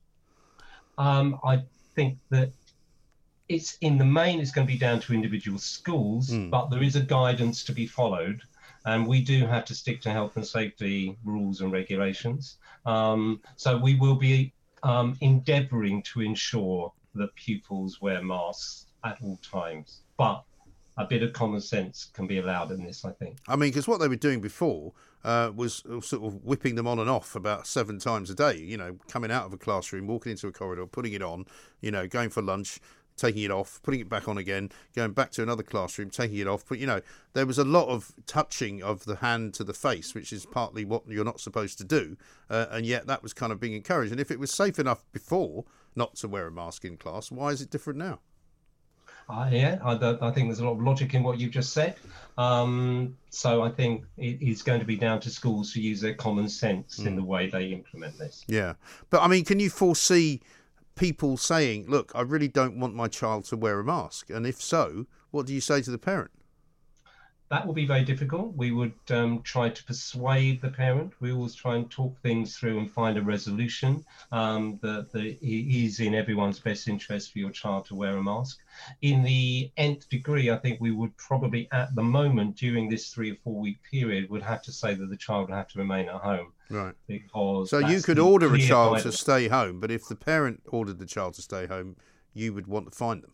[0.97, 1.63] Um, I
[1.95, 2.53] think that
[3.51, 6.95] it's in the main, it's going to be down to individual schools, but there is
[6.95, 8.41] a guidance to be followed.
[8.87, 12.59] And we do have to stick to health and safety rules and regulations.
[12.87, 19.39] Um, so we will be um, endeavouring to ensure that pupils wear masks at all
[19.43, 20.03] times.
[20.17, 20.45] But
[20.97, 23.05] a bit of common sense can be allowed in this.
[23.05, 23.39] I think.
[23.49, 24.93] I mean, because what they were doing before
[25.25, 28.57] uh, was sort of whipping them on and off about seven times a day.
[28.57, 31.47] You know, coming out of a classroom, walking into a corridor, putting it on.
[31.81, 32.81] You know, going for lunch,
[33.21, 36.49] taking it off, putting it back on again, going back to another classroom, taking it
[36.49, 36.65] off.
[36.69, 37.01] But you know,
[37.35, 40.85] there was a lot of touching of the hand to the face, which is partly
[40.85, 42.17] what you're not supposed to do,
[42.49, 44.13] uh, and yet that was kind of being encouraged.
[44.13, 47.51] And if it was safe enough before not to wear a mask in class, why
[47.51, 48.21] is it different now?
[49.29, 51.95] Uh, yeah, I, I, think there's a lot of logic in what you've just said.
[52.37, 56.15] Um, so I think it is going to be down to schools to use their
[56.15, 57.07] common sense mm.
[57.07, 58.45] in the way they implement this.
[58.49, 58.75] Yeah,
[59.09, 60.41] but I mean, can you foresee
[60.95, 64.61] people saying, "Look, I really don't want my child to wear a mask," and if
[64.61, 66.31] so, what do you say to the parent?
[67.51, 68.55] That will be very difficult.
[68.57, 71.13] We would um, try to persuade the parent.
[71.19, 75.99] We always try and talk things through and find a resolution um, that, that is
[75.99, 78.61] in everyone's best interest for your child to wear a mask.
[79.03, 83.33] In the nth degree, I think we would probably, at the moment, during this three
[83.33, 86.09] or four week period, would have to say that the child would have to remain
[86.09, 86.53] at home.
[86.71, 86.95] Right.
[87.09, 91.01] Because so you could order a child to stay home, but if the parent ordered
[91.01, 91.97] the child to stay home,
[92.33, 93.33] you would want to find them.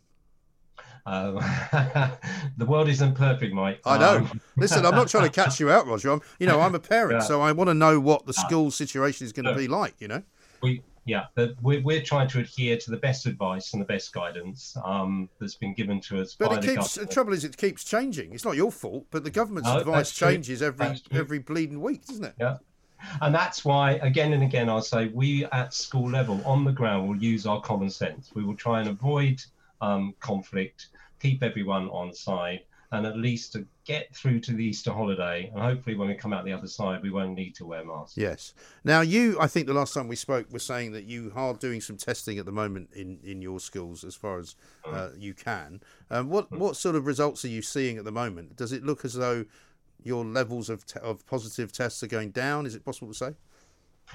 [1.06, 1.36] Um,
[2.56, 3.80] the world isn't perfect, Mike.
[3.84, 4.16] I know.
[4.18, 6.10] Um, Listen, I'm not trying to catch you out, Roger.
[6.10, 7.26] I'm, you know, I'm a parent, yeah.
[7.26, 9.94] so I want to know what the school situation is going to be like.
[10.00, 10.22] You know.
[10.62, 11.26] We yeah,
[11.62, 15.54] we're, we're trying to adhere to the best advice and the best guidance um, that's
[15.54, 16.34] been given to us.
[16.34, 16.66] By the government.
[16.66, 18.32] But it keeps, the, the, trouble is, it keeps changing.
[18.32, 22.24] It's not your fault, but the government's no, advice changes every every bleeding week, doesn't
[22.24, 22.34] it?
[22.40, 22.56] Yeah.
[23.20, 27.08] And that's why, again and again, I'll say we at school level, on the ground,
[27.08, 28.32] will use our common sense.
[28.34, 29.40] We will try and avoid
[29.80, 30.88] um, conflict,
[31.20, 32.60] keep everyone on side,
[32.92, 35.50] and at least to get through to the Easter holiday.
[35.52, 38.16] And hopefully, when we come out the other side, we won't need to wear masks.
[38.16, 38.54] Yes.
[38.84, 41.80] Now, you, I think the last time we spoke, were saying that you are doing
[41.80, 44.94] some testing at the moment in, in your schools as far as mm.
[44.94, 45.80] uh, you can.
[46.10, 46.58] Um, what mm.
[46.58, 48.56] what sort of results are you seeing at the moment?
[48.56, 49.44] Does it look as though
[50.02, 52.66] your levels of te- of positive tests are going down?
[52.66, 53.34] Is it possible to say?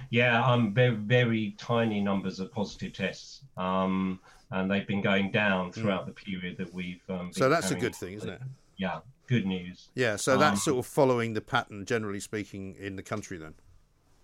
[0.09, 3.41] Yeah, um, very very tiny numbers of positive tests.
[3.57, 4.19] Um,
[4.51, 5.71] and they've been going down hmm.
[5.71, 6.07] throughout mm.
[6.07, 7.01] the period that we've.
[7.09, 8.41] Um, so that's a good thing, isn't it?
[8.77, 9.89] Yeah, good news.
[9.95, 13.53] Yeah, so that's um, sort of following the pattern, generally speaking, in the country then.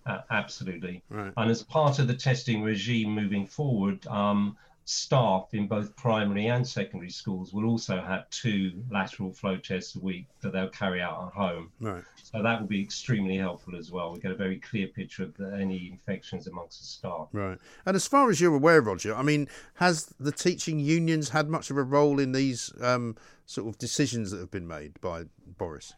[0.06, 1.04] Uh, absolutely.
[1.10, 1.34] Right.
[1.36, 4.58] And as part of the testing regime moving forward, um,
[4.90, 10.00] staff in both primary and secondary schools will also have two lateral flow tests a
[10.00, 11.70] week that they'll carry out at home.
[11.82, 12.06] Right.
[12.24, 14.14] So that will be extremely helpful as well.
[14.14, 17.28] We get a very clear picture of the, any infections amongst the staff.
[17.34, 17.58] Right.
[17.86, 21.70] And as far as you're aware, Roger, I mean, has the teaching unions had much
[21.70, 25.26] of a role in these um, sort of decisions that have been made by
[25.58, 25.96] Boris?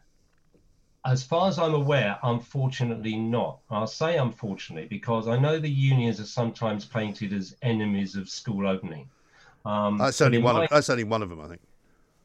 [1.04, 3.58] As far as I'm aware, unfortunately not.
[3.70, 8.66] I'll say unfortunately because I know the unions are sometimes painted as enemies of school
[8.66, 9.08] opening.
[9.64, 10.56] Um, that's only one.
[10.56, 11.60] My, of, that's only one of them, I think.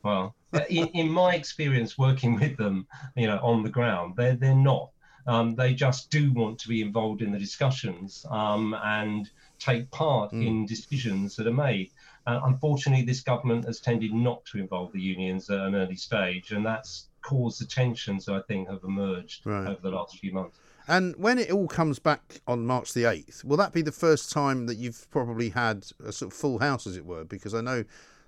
[0.03, 0.35] Well,
[0.69, 4.91] in, in my experience working with them, you know, on the ground, they're they're not.
[5.27, 10.31] Um, they just do want to be involved in the discussions um, and take part
[10.31, 10.45] mm.
[10.45, 11.89] in decisions that are made.
[12.27, 16.51] Uh, unfortunately, this government has tended not to involve the unions at an early stage,
[16.51, 19.67] and that's caused the tensions I think have emerged right.
[19.67, 20.59] over the last few months.
[20.88, 24.31] And when it all comes back on March the 8th, will that be the first
[24.31, 27.23] time that you've probably had a sort of full house, as it were?
[27.23, 27.83] Because I know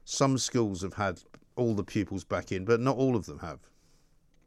[0.05, 1.21] some schools have had
[1.55, 3.59] all the pupils back in, but not all of them have.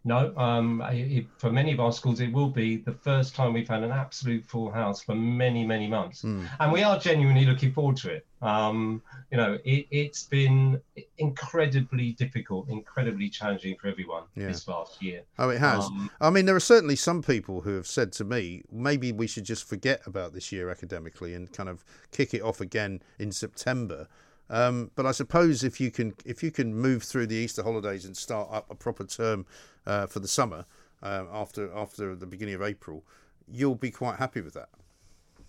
[0.03, 3.69] No, um, it, for many of our schools, it will be the first time we've
[3.69, 6.49] had an absolute full house for many, many months, mm.
[6.59, 8.27] and we are genuinely looking forward to it.
[8.41, 10.81] Um, you know, it, has been
[11.19, 14.47] incredibly difficult, incredibly challenging for everyone yeah.
[14.47, 15.23] this last year.
[15.39, 15.85] Oh, it has.
[15.85, 19.27] Um, I mean, there are certainly some people who have said to me, maybe we
[19.27, 23.33] should just forget about this year academically and kind of kick it off again in
[23.33, 24.09] September.
[24.51, 28.05] Um, but I suppose if you can if you can move through the Easter holidays
[28.05, 29.47] and start up a proper term
[29.87, 30.67] uh, for the summer
[31.03, 33.05] uh, after after the beginning of April,
[33.49, 34.69] you'll be quite happy with that.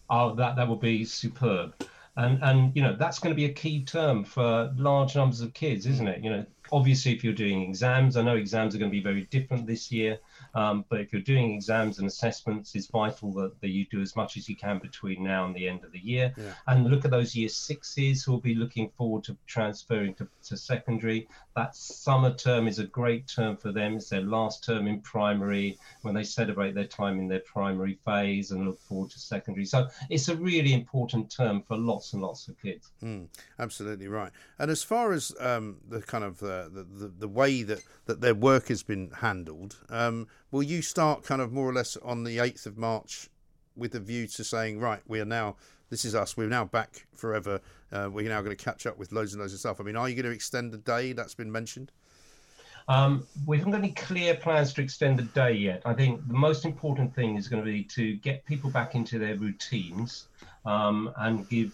[0.10, 1.74] Oh, that that will be superb,
[2.16, 5.52] and and you know that's going to be a key term for large numbers of
[5.56, 6.24] kids, isn't it?
[6.24, 9.24] You know, obviously if you're doing exams, I know exams are going to be very
[9.32, 10.20] different this year.
[10.54, 14.16] Um, but if you're doing exams and assessments, it's vital that, that you do as
[14.16, 16.34] much as you can between now and the end of the year.
[16.38, 16.54] Yeah.
[16.68, 20.58] And look at those year sixes who will be looking forward to transferring to, to
[20.58, 21.28] secondary.
[21.56, 23.96] That summer term is a great term for them.
[23.96, 28.52] It's their last term in primary when they celebrate their time in their primary phase
[28.52, 29.66] and look forward to secondary.
[29.66, 32.92] So it's a really important term for lots and lots of kids.
[33.04, 33.28] Mm,
[33.60, 34.32] absolutely right.
[34.60, 38.22] And as far as um, the kind of uh, the, the, the way that, that
[38.22, 42.24] their work has been handled, um, will you start kind of more or less on
[42.24, 43.30] the 8th of March
[43.76, 45.56] with a view to saying, right, we are now,
[45.90, 47.62] this is us, we're now back forever,
[47.92, 49.80] uh, we're now going to catch up with loads and loads of stuff?
[49.80, 51.92] I mean, are you going to extend the day that's been mentioned?
[52.88, 55.82] Um, we haven't got any clear plans to extend the day yet.
[55.86, 59.20] I think the most important thing is going to be to get people back into
[59.20, 60.28] their routines
[60.66, 61.74] um, and give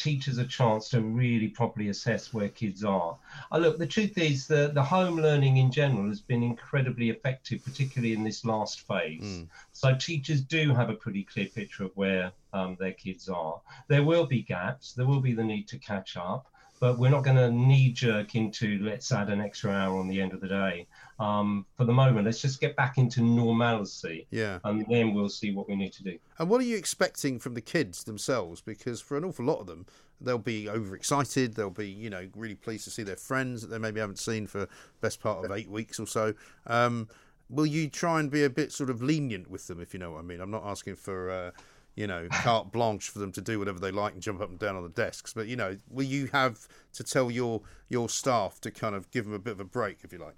[0.00, 3.16] teachers a chance to really properly assess where kids are.
[3.52, 7.62] Uh, look, the truth is that the home learning in general has been incredibly effective,
[7.64, 9.22] particularly in this last phase.
[9.22, 9.48] Mm.
[9.72, 13.60] So teachers do have a pretty clear picture of where um, their kids are.
[13.88, 16.46] There will be gaps, there will be the need to catch up
[16.80, 20.20] but we're not going to knee jerk into let's add an extra hour on the
[20.20, 20.86] end of the day.
[21.18, 24.26] Um, for the moment, let's just get back into normalcy.
[24.30, 24.58] Yeah.
[24.64, 26.18] And then we'll see what we need to do.
[26.38, 28.62] And what are you expecting from the kids themselves?
[28.62, 29.84] Because for an awful lot of them,
[30.22, 31.54] they'll be overexcited.
[31.54, 34.46] They'll be, you know, really pleased to see their friends that they maybe haven't seen
[34.46, 34.66] for
[35.02, 36.32] best part of eight weeks or so.
[36.66, 37.08] Um,
[37.50, 40.12] will you try and be a bit sort of lenient with them, if you know
[40.12, 40.40] what I mean?
[40.40, 41.30] I'm not asking for.
[41.30, 41.50] Uh,
[41.96, 44.58] you know, carte blanche for them to do whatever they like and jump up and
[44.58, 45.32] down on the desks.
[45.34, 49.24] But you know, will you have to tell your your staff to kind of give
[49.24, 50.36] them a bit of a break, if you like?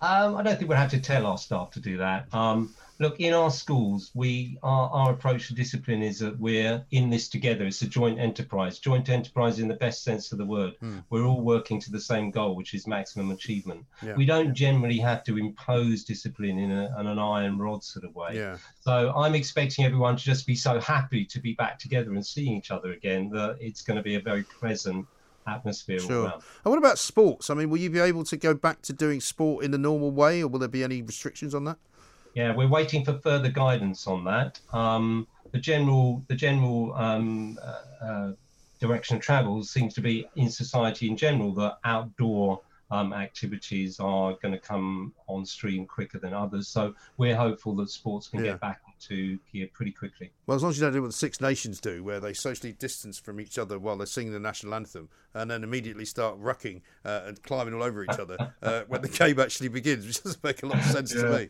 [0.00, 2.32] Um, I don't think we'll have to tell our staff to do that.
[2.32, 7.10] Um, look, in our schools, we our, our approach to discipline is that we're in
[7.10, 7.64] this together.
[7.64, 8.78] It's a joint enterprise.
[8.78, 10.74] Joint enterprise in the best sense of the word.
[10.82, 11.04] Mm.
[11.10, 13.84] We're all working to the same goal, which is maximum achievement.
[14.02, 14.14] Yeah.
[14.14, 18.14] We don't generally have to impose discipline in, a, in an iron rod sort of
[18.14, 18.36] way.
[18.36, 18.58] Yeah.
[18.80, 22.56] So I'm expecting everyone to just be so happy to be back together and seeing
[22.56, 25.06] each other again that it's going to be a very pleasant
[25.48, 25.98] atmosphere.
[25.98, 26.32] Sure.
[26.32, 27.50] And what about sports?
[27.50, 30.10] I mean, will you be able to go back to doing sport in the normal
[30.10, 31.78] way, or will there be any restrictions on that?
[32.34, 34.60] Yeah, we're waiting for further guidance on that.
[34.72, 38.32] Um, the general, the general um, uh, uh,
[38.78, 44.34] direction of travel seems to be in society in general that outdoor um, activities are
[44.40, 46.68] going to come on stream quicker than others.
[46.68, 48.52] So we're hopeful that sports can yeah.
[48.52, 50.30] get back into gear pretty quickly.
[50.46, 52.72] Well, as long as you don't do what the Six Nations do, where they socially
[52.72, 56.82] distance from each other while they're singing the national anthem, and then immediately start rucking
[57.04, 60.42] uh, and climbing all over each other uh, when the game actually begins, which doesn't
[60.42, 61.22] make a lot of sense yeah.
[61.22, 61.48] to me.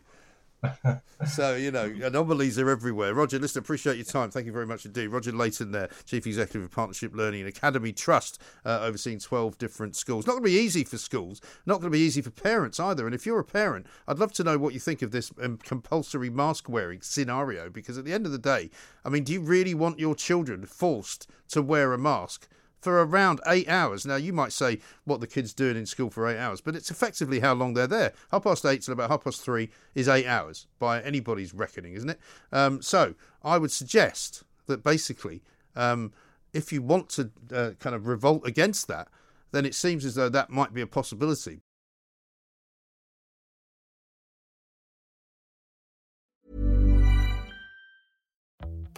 [1.26, 3.14] So you know anomalies are everywhere.
[3.14, 4.30] Roger, listen, appreciate your time.
[4.30, 5.08] Thank you very much indeed.
[5.08, 9.96] Roger Leighton, there, Chief Executive of Partnership Learning and Academy Trust, uh, overseeing twelve different
[9.96, 10.26] schools.
[10.26, 11.40] Not going to be easy for schools.
[11.66, 13.06] Not going to be easy for parents either.
[13.06, 15.58] And if you're a parent, I'd love to know what you think of this um,
[15.58, 17.70] compulsory mask wearing scenario.
[17.70, 18.70] Because at the end of the day,
[19.04, 22.48] I mean, do you really want your children forced to wear a mask?
[22.80, 24.06] For around eight hours.
[24.06, 26.90] Now, you might say what the kids doing in school for eight hours, but it's
[26.90, 28.12] effectively how long they're there.
[28.30, 32.10] Half past eight till about half past three is eight hours by anybody's reckoning, isn't
[32.10, 32.20] it?
[32.52, 35.42] Um, so I would suggest that basically,
[35.74, 36.12] um,
[36.52, 39.08] if you want to uh, kind of revolt against that,
[39.50, 41.60] then it seems as though that might be a possibility.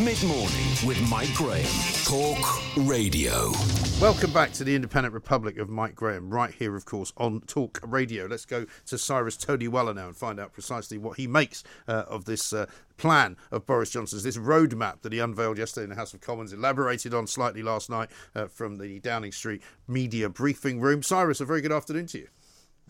[0.00, 1.66] Mid-morning with Mike Graham.
[2.04, 3.52] Talk Radio.
[4.00, 7.78] Welcome back to the Independent Republic of Mike Graham, right here, of course, on Talk
[7.86, 8.24] Radio.
[8.24, 12.24] Let's go to Cyrus Todiwala now and find out precisely what he makes uh, of
[12.24, 12.66] this uh,
[12.96, 16.54] plan of Boris Johnson's, this roadmap that he unveiled yesterday in the House of Commons,
[16.54, 21.02] elaborated on slightly last night uh, from the Downing Street media briefing room.
[21.02, 22.28] Cyrus, a very good afternoon to you.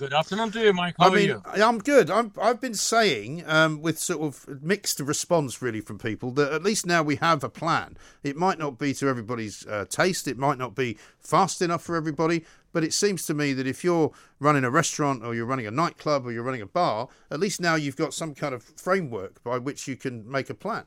[0.02, 0.96] Good afternoon to you, Mike.
[0.98, 1.42] How I are mean, you?
[1.62, 2.10] I'm good.
[2.10, 6.64] I'm, I've been saying, um, with sort of mixed response really from people, that at
[6.64, 7.96] least now we have a plan.
[8.24, 11.94] It might not be to everybody's uh, taste, it might not be fast enough for
[11.94, 15.68] everybody, but it seems to me that if you're running a restaurant or you're running
[15.68, 18.64] a nightclub or you're running a bar, at least now you've got some kind of
[18.64, 20.86] framework by which you can make a plan.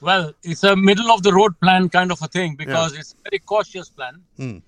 [0.00, 3.30] Well, it's a middle of the road plan kind of a thing because it's a
[3.30, 4.22] very cautious plan.
[4.36, 4.58] Hmm.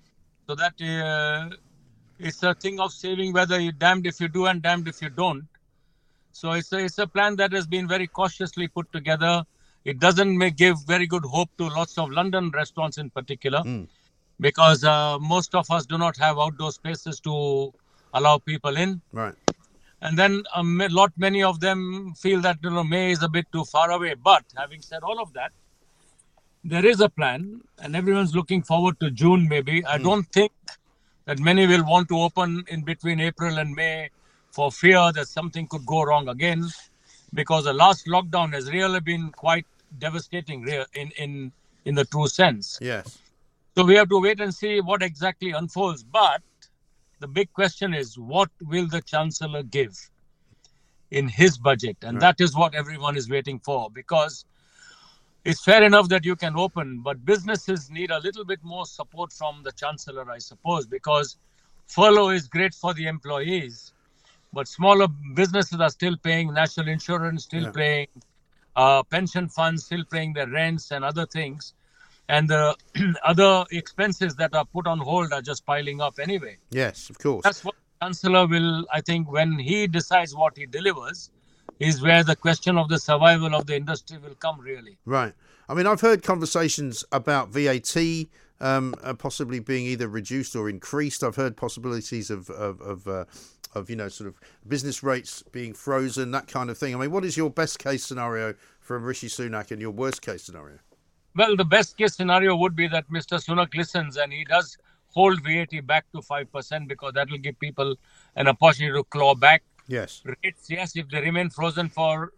[0.46, 1.56] So that uh,
[2.22, 5.10] it's a thing of saving whether you're damned if you do and damned if you
[5.10, 5.44] don't.
[6.32, 9.44] So it's a, it's a plan that has been very cautiously put together.
[9.84, 13.62] It doesn't make, give very good hope to lots of London restaurants in particular
[14.40, 17.72] because uh, most of us do not have outdoor spaces to
[18.14, 19.00] allow people in.
[19.12, 19.34] Right.
[20.00, 23.46] And then a lot many of them feel that you know May is a bit
[23.52, 24.14] too far away.
[24.14, 25.52] But having said all of that,
[26.64, 29.48] there is a plan, and everyone's looking forward to June.
[29.48, 30.52] Maybe I don't think
[31.24, 34.10] that many will want to open in between April and May
[34.50, 36.68] for fear that something could go wrong again,
[37.32, 39.66] because the last lockdown has really been quite
[39.98, 41.52] devastating in in
[41.84, 42.78] in the true sense.
[42.80, 43.18] Yes.
[43.74, 46.02] So we have to wait and see what exactly unfolds.
[46.02, 46.42] But
[47.20, 49.96] the big question is what will the Chancellor give
[51.10, 51.96] in his budget?
[52.02, 54.44] And that is what everyone is waiting for because
[55.44, 59.32] it's fair enough that you can open, but businesses need a little bit more support
[59.32, 61.36] from the Chancellor, I suppose, because
[61.86, 63.92] furlough is great for the employees,
[64.52, 67.70] but smaller businesses are still paying national insurance, still Yeah.
[67.70, 68.08] paying
[68.76, 71.74] uh, pension funds, still paying their rents and other things.
[72.28, 72.76] And the
[73.24, 76.56] other expenses that are put on hold are just piling up anyway.
[76.70, 77.42] Yes, of course.
[77.42, 81.30] That's what the Chancellor will, I think, when he decides what he delivers,
[81.82, 84.98] is where the question of the survival of the industry will come really.
[85.04, 85.32] Right.
[85.68, 87.96] I mean, I've heard conversations about VAT
[88.60, 91.22] um, uh, possibly being either reduced or increased.
[91.24, 93.24] I've heard possibilities of of of, uh,
[93.74, 96.94] of you know sort of business rates being frozen, that kind of thing.
[96.94, 100.44] I mean, what is your best case scenario from Rishi Sunak and your worst case
[100.44, 100.78] scenario?
[101.34, 103.42] Well, the best case scenario would be that Mr.
[103.42, 104.76] Sunak listens and he does
[105.08, 107.96] hold VAT back to 5% because that will give people
[108.36, 109.62] an opportunity to claw back.
[109.92, 110.22] Yes.
[110.24, 112.32] Rates, yes, if they remain frozen for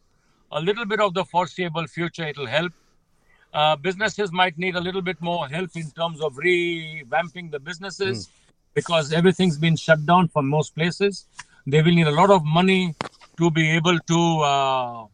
[0.50, 2.72] a little bit of the foreseeable future, it'll help.
[3.52, 8.28] Uh, businesses might need a little bit more help in terms of revamping the businesses
[8.74, 11.26] because everything's been shut down for most places.
[11.64, 12.96] They will need a lot of money
[13.36, 15.06] to be able to uh,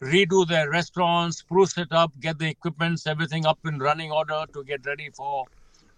[0.00, 4.64] redo their restaurants, spruce it up, get the equipments, everything up in running order to
[4.64, 5.44] get ready for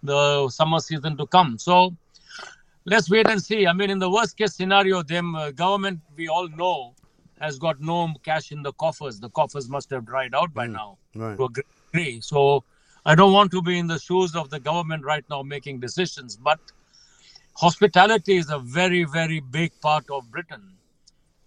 [0.03, 1.57] the summer season to come.
[1.57, 1.95] So
[2.85, 3.66] let's wait and see.
[3.66, 6.95] I mean, in the worst case scenario, them uh, government we all know
[7.41, 9.18] has got no cash in the coffers.
[9.20, 11.37] The coffers must have dried out by now Right.
[11.37, 11.49] to a
[11.93, 12.20] degree.
[12.20, 12.64] So
[13.05, 16.37] I don't want to be in the shoes of the government right now making decisions,
[16.37, 16.61] but
[17.57, 20.62] hospitality is a very, very big part of Britain.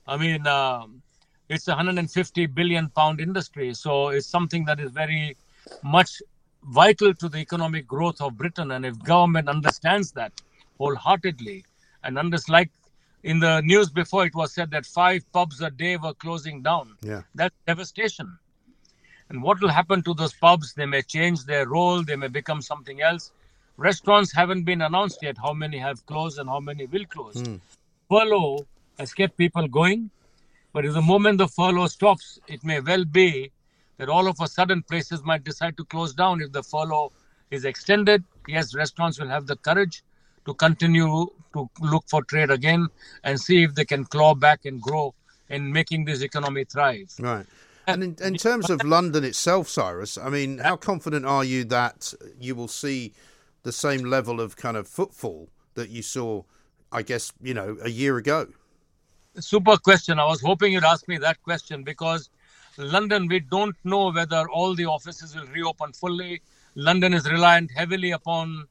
[0.07, 1.01] I mean, um,
[1.49, 5.38] it's a 150 billion pound industry, so it's something that is very
[5.83, 6.21] much
[6.63, 8.71] vital to the economic growth of Britain.
[8.71, 10.31] And if government understands that
[10.78, 11.65] wholeheartedly,
[12.03, 12.71] and understands, like
[13.23, 16.95] in the news before, it was said that five pubs a day were closing down.
[17.01, 17.23] Yeah.
[17.34, 18.38] That's devastation.
[19.30, 20.73] And what will happen to those pubs?
[20.73, 23.32] They may change their role, they may become something else.
[23.78, 27.41] Restaurants haven't been announced yet how many have closed and how many will close.
[27.41, 27.55] Hmm.
[28.09, 28.65] Furlough
[28.99, 30.11] has kept people going,
[30.71, 33.51] but at the moment the furlough stops, it may well be
[33.97, 37.11] that all of a sudden places might decide to close down if the furlough
[37.49, 38.23] is extended.
[38.47, 40.03] Yes, restaurants will have the courage
[40.45, 42.87] to continue to look for trade again
[43.23, 45.13] and see if they can claw back and grow
[45.49, 47.13] in making this economy thrive.
[47.19, 47.45] Right.
[47.87, 51.63] Uh, and in, in terms of London itself, Cyrus, I mean, how confident are you
[51.65, 53.13] that you will see
[53.63, 56.43] the same level of kind of footfall that you saw,
[56.91, 58.47] I guess, you know, a year ago?
[59.37, 60.19] Super question.
[60.19, 62.29] I was hoping you'd ask me that question because
[62.77, 66.41] London, we don't know whether all the offices will reopen fully.
[66.75, 68.67] London is reliant heavily upon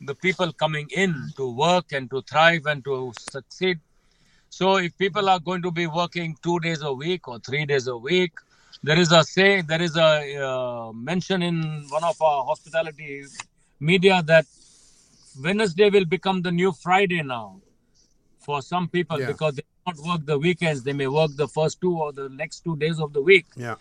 [0.00, 3.78] the people coming in to work and to thrive and to succeed.
[4.50, 7.86] So, if people are going to be working two days a week or three days
[7.88, 8.32] a week,
[8.82, 13.24] there is a say, there is a uh, mention in one of our hospitality
[13.80, 14.46] media that
[15.42, 17.60] Wednesday will become the new Friday now
[18.38, 19.26] for some people Yeah.
[19.26, 20.82] because they do not work the weekends.
[20.82, 23.46] They may work the first two or the next two days of the week.
[23.56, 23.74] Yeah.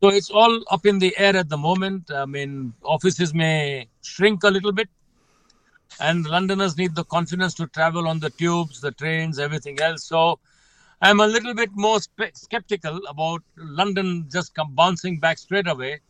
[0.00, 2.10] So it's all up in the air at the moment.
[2.10, 4.88] I mean, offices may shrink a little bit,
[6.00, 10.04] and Londoners need the confidence to travel on the tubes, the trains, everything else.
[10.04, 10.38] So
[11.02, 16.00] I'm a little bit more spe- skeptical about London just come bouncing back straight away.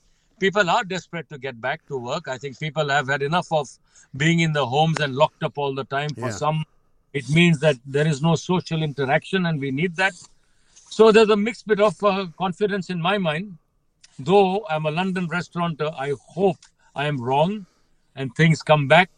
[0.41, 2.29] People are desperate to get back to work.
[2.29, 3.69] I think people have had enough of
[4.17, 6.43] being in the homes and locked up all the time for Yeah.
[6.45, 6.65] some
[7.15, 10.13] It means that there is no social interaction, and we need that.
[10.91, 13.57] So there's a mixed bit of uh, confidence in my mind.
[14.19, 16.59] Though I'm a London restaurateur, I hope
[16.95, 17.65] I am wrong
[18.15, 19.09] and things come back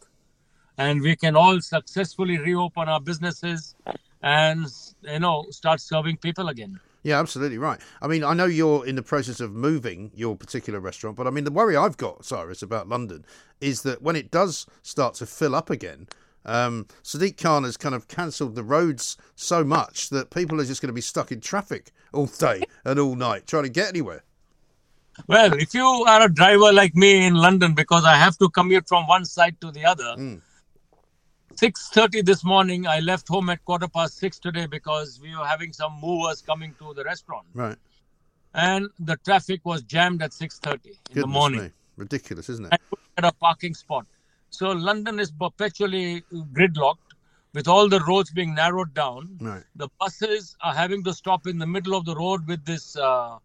[0.77, 3.75] and we can all successfully reopen our businesses
[4.23, 4.65] and
[5.01, 6.79] you know start serving people again.
[7.03, 7.79] Yeah, absolutely right.
[8.01, 11.31] I mean, I know you're in the process of moving your particular restaurant, but I
[11.31, 13.25] mean, the worry I've got, Cyrus, about London
[13.59, 16.07] is that when it does start to fill up again,
[16.45, 20.81] um, Sadiq Khan has kind of cancelled the roads so much that people are just
[20.81, 24.23] going to be stuck in traffic all day and all night trying to get anywhere.
[25.27, 28.87] Well, if you are a driver like me in London, because I have to commute
[28.87, 30.41] from one side to the other, Mm.
[31.61, 35.71] 6.30 this morning, I left home at quarter past 6 today because we were having
[35.71, 37.45] some movers coming to the restaurant.
[37.53, 37.77] Right.
[38.55, 41.61] And the traffic was jammed at 6.30 in the morning.
[41.61, 41.69] me.
[41.97, 42.81] Ridiculous, isn't it?
[43.15, 44.07] at a parking spot.
[44.49, 47.13] So London is perpetually gridlocked
[47.53, 49.37] with all the roads being narrowed down.
[49.39, 49.63] Right.
[49.75, 53.37] The buses are having to stop in the middle of the road with this uh,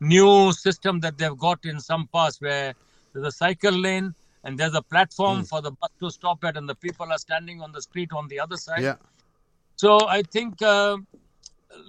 [0.00, 2.74] new system that they've got in some parts where
[3.14, 4.14] there's a cycle lane
[4.44, 5.48] and there's a platform Mm.
[5.48, 8.28] for the bus to stop at, and the people are standing on the street on
[8.28, 8.82] the other side.
[8.82, 8.96] Yeah.
[9.76, 10.98] So I think uh,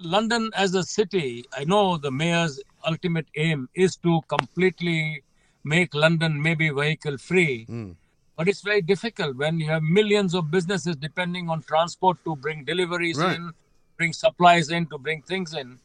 [0.02, 5.22] London as a city, I know the mayor's ultimate aim is to completely
[5.64, 7.66] make London maybe vehicle free.
[7.68, 7.96] Mm.
[8.36, 12.64] But it's very difficult when you have millions of businesses depending on transport to bring
[12.64, 13.36] deliveries Right.
[13.36, 13.52] in,
[13.96, 15.78] bring supplies in, to bring things in.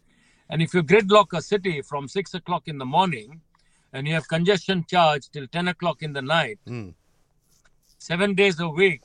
[0.50, 3.42] And if you gridlock a city from six o'clock in the morning
[3.94, 6.94] and you have congestion charge till 10 o'clock in the night, Mm.
[7.98, 9.02] seven days a week,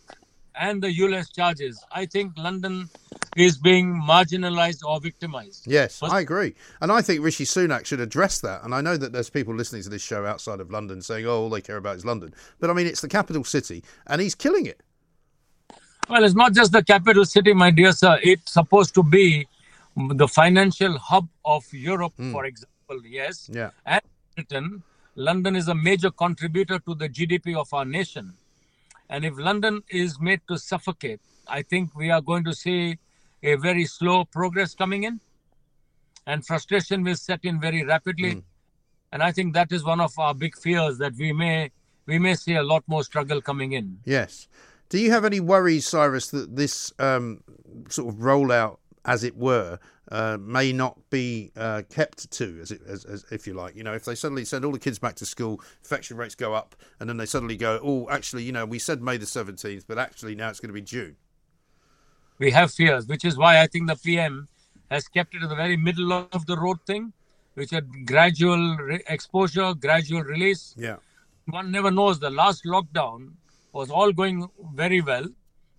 [0.59, 2.89] and the ULEZ charges, I think London
[3.37, 5.67] is being marginalized or victimized.
[5.67, 6.55] Yes, I agree.
[6.81, 8.65] And I think Rishi Sunak should address that.
[8.65, 11.43] And I know that there's people listening to this show outside of London saying, oh,
[11.43, 12.33] all they care about is London.
[12.61, 14.81] But I mean, it's the capital city, and he's killing it.
[16.09, 18.19] Well, it's not just the capital city, my dear sir.
[18.23, 19.47] It's supposed to be
[19.97, 23.51] the financial hub of Europe, for example, yes.
[23.53, 23.71] Yeah.
[23.85, 24.01] And
[24.37, 24.83] Britain,
[25.15, 28.35] London is a major contributor to the GDP of our nation.
[29.09, 32.99] And if London is made to suffocate, I think we are going to see
[33.43, 35.21] a very slow progress coming in.
[36.27, 38.43] And frustration will set in very rapidly.
[39.11, 41.71] And I think that is one of our big fears that we may
[42.05, 43.99] we may see a lot more struggle coming in.
[44.05, 44.49] Yes.
[44.91, 47.43] Do you have any worries, Cyrus, that this um,
[47.89, 49.81] sort of rollout, as it were,
[50.11, 53.75] uh, may not be uh, kept to, as, it, as, as if you like?
[53.77, 56.55] You know, if they suddenly send all the kids back to school, infection rates go
[56.55, 59.85] up, and then they suddenly go, oh, actually, you know, we said May the 17th,
[59.87, 61.17] but actually now it's going to be June.
[62.39, 64.49] we have fears, which is why I think the PM
[64.91, 67.13] has kept it in the very middle of the road thing,
[67.55, 70.75] which had gradual re- exposure, gradual release.
[70.77, 70.97] Yeah.
[71.47, 72.19] One never knows.
[72.21, 73.33] The last lockdown
[73.73, 75.27] was all going very well.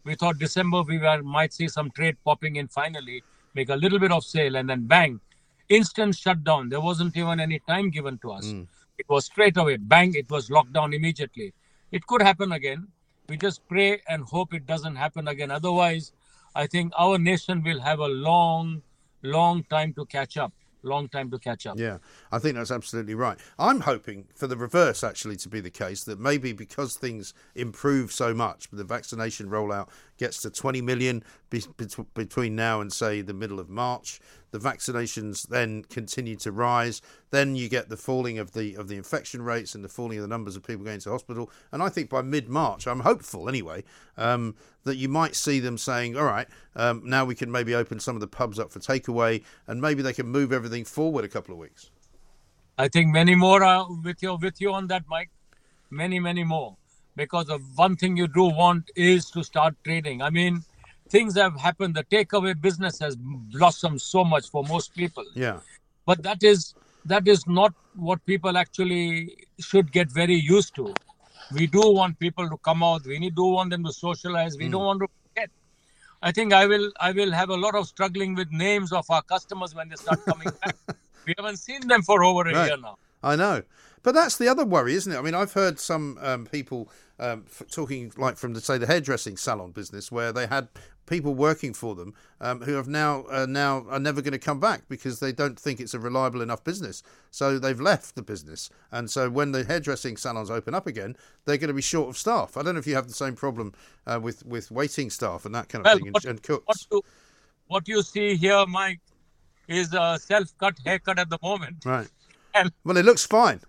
[0.04, 3.24] We thought December we were, might see some trade popping in finally,
[3.58, 5.20] make a little bit of sale, and then bang,
[5.68, 6.70] instant shutdown.
[6.70, 8.46] There wasn't even any time given to us.
[8.52, 8.64] Hmm.
[9.00, 11.54] It was straight away, bang, it was locked down immediately.
[11.92, 12.88] It could happen again.
[13.30, 15.52] We just pray and hope it doesn't happen again.
[15.52, 16.14] Otherwise,
[16.56, 18.82] I think our nation will have a long,
[19.22, 20.54] long time to catch up.
[20.84, 21.78] Long time to catch up.
[21.78, 21.98] Yeah,
[22.32, 23.38] I think that's absolutely right.
[23.60, 28.12] I'm hoping for the reverse actually to be the case that maybe because things improve
[28.12, 32.92] so much, with the vaccination rollout gets to 20 million be- bet- between now and
[32.92, 34.20] say the middle of March.
[34.52, 37.02] The vaccinations then continue to rise.
[37.32, 40.22] Then you get the falling of the of the infection rates and the falling of
[40.22, 41.52] the numbers of people going to hospital.
[41.72, 43.84] And I think by mid March, I'm hopeful anyway,
[44.16, 44.56] um,
[44.86, 48.16] that you might see them saying, "All right, um, now we can maybe open some
[48.16, 51.54] of the pubs up for takeaway, and maybe they can move everything forward a couple
[51.54, 51.92] of weeks."
[52.78, 55.30] I think many more are with you with you on that, Mike.
[55.90, 56.78] Many, many more.
[57.18, 60.22] Because the one thing you do want is to start trading.
[60.22, 60.64] I mean,
[61.10, 61.96] things have happened.
[61.96, 65.26] The takeaway business has blossomed so much for most people.
[65.36, 65.60] Yeah.
[66.06, 70.94] But that is that is not what people actually should get very used to.
[71.52, 73.06] We do want people to come out.
[73.06, 74.58] We need, do want them to socialize.
[74.58, 75.50] We don't want to forget.
[76.22, 79.24] I think I will I will have a lot of struggling with names of our
[79.24, 80.76] customers when they start coming back.
[81.28, 82.68] We haven't seen them for over a Right.
[82.68, 82.98] year now.
[83.22, 83.64] I know.
[84.04, 85.18] But that's the other worry, isn't it?
[85.18, 86.90] I mean, I've heard some um, people
[87.20, 90.70] um, f- talking, like from the say the hairdressing salon business, where they had
[91.06, 94.60] people working for them um, who have now uh, now are never going to come
[94.60, 97.02] back because they don't think it's a reliable enough business.
[97.32, 101.16] So they've left the business, and so when the hairdressing salons open up again,
[101.46, 102.58] they're going to be short of staff.
[102.58, 103.74] I don't know if you have the same problem
[104.06, 106.66] uh, with with waiting staff and that kind of Well, thing, and, and cooks.
[106.66, 107.04] What you,
[107.68, 109.00] what you see here, Mike,
[109.68, 111.86] is a self-cut haircut at the moment.
[111.86, 112.08] Right.
[112.54, 113.60] And Well, it looks fine.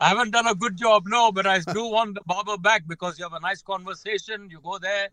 [0.00, 3.18] I haven't done a good job, no, but I do want the barber back because
[3.18, 4.48] you have a nice conversation.
[4.50, 5.08] You go there,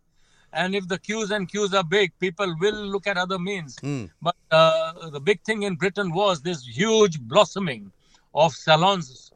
[0.52, 3.76] and if the queues and queues are big, people will look at other means.
[3.76, 4.10] Mm.
[4.22, 7.92] But uh, the big thing in Britain was this huge blossoming
[8.34, 9.30] of salons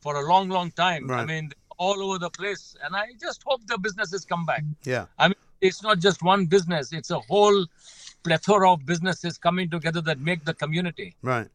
[0.00, 1.10] for a long, long time.
[1.10, 2.76] I mean, all over the place.
[2.84, 4.62] And I just hope the businesses come back.
[4.84, 5.06] Yeah.
[5.18, 7.66] I mean, it's not just one business, it's a whole
[8.22, 11.14] plethora of businesses coming together that make the community.
[11.22, 11.48] Right.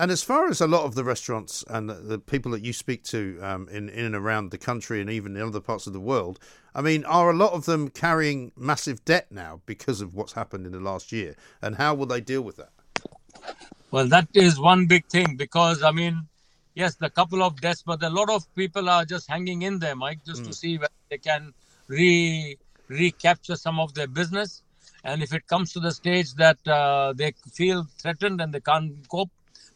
[0.00, 2.72] And as far as a lot of the restaurants and the, the people that you
[2.72, 5.92] speak to um, in, in and around the country and even in other parts of
[5.92, 6.38] the world,
[6.72, 10.66] I mean, are a lot of them carrying massive debt now because of what's happened
[10.66, 11.34] in the last year?
[11.60, 12.70] And how will they deal with that?
[13.90, 16.28] Well, that is one big thing because, I mean,
[16.76, 19.96] yes, the couple of deaths, but a lot of people are just hanging in there,
[19.96, 21.52] Mike, just to see whether they can
[21.88, 24.62] re recapture some of their business.
[25.02, 29.08] And if it comes to the stage that uh, they feel threatened and they can't
[29.08, 29.30] cope,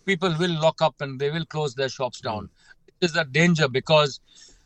[0.04, 2.48] people will lock up and they will close their shops down.
[2.88, 4.20] It is a danger because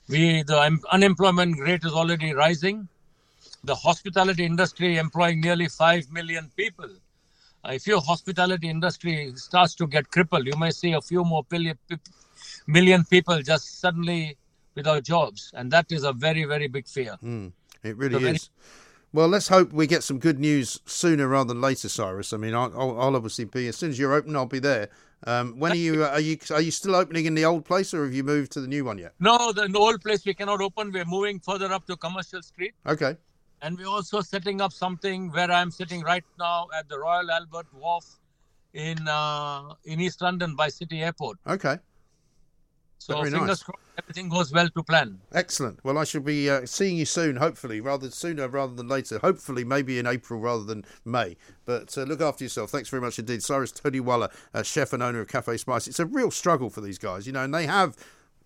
[0.09, 2.89] we the un- unemployment rate is already rising.
[3.65, 6.89] The hospitality industry employing nearly five million people.
[7.65, 11.45] Uh, if your hospitality industry starts to get crippled, you may see a few more
[12.67, 14.37] million people just suddenly
[14.75, 17.17] without jobs, and that is a very very big fear.
[17.25, 18.51] Mm, it really So is.
[19.13, 22.33] Well, let's hope we get some good news sooner rather than later, Cyrus.
[22.33, 24.91] I mean, I'll, I'll I'll obviously be as soon as you're open, I'll be there.
[25.25, 26.05] Um, when are you?
[26.05, 26.39] Are you?
[26.51, 28.85] Are you still opening in the old place, or have you moved to the new
[28.85, 29.15] one yet?
[29.19, 30.93] No, the, the old place we cannot open.
[30.93, 32.75] We're moving further up to Commercial Street.
[32.87, 33.17] Okay.
[33.63, 37.67] And we're also setting up something where I'm sitting right now at the Royal Albert
[37.73, 38.05] Wharf
[38.75, 41.39] in uh, in East London by City Airport.
[41.47, 41.79] Okay.
[42.99, 43.63] So Very fingers nice.
[43.63, 45.19] crossed everything goes well to plan.
[45.33, 45.83] Excellent.
[45.85, 49.19] Well, I shall be uh, seeing you soon, hopefully, rather sooner rather than later.
[49.19, 51.37] Hopefully, maybe in April rather than May.
[51.65, 52.71] But uh, look after yourself.
[52.71, 53.43] Thanks very much indeed.
[53.43, 55.89] Cyrus Todiwala, uh, chef and owner of Cafe Spice.
[55.89, 57.97] It's a real struggle for these guys, you know, and they have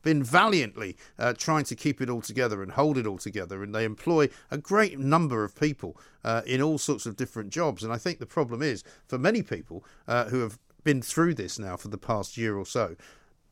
[0.02, 3.62] been valiantly uh, trying to keep it all together and hold it all together.
[3.62, 7.84] And they employ a great number of people uh, in all sorts of different jobs.
[7.84, 11.58] And I think the problem is for many people uh, who have been through this
[11.58, 12.96] now for the past year or so,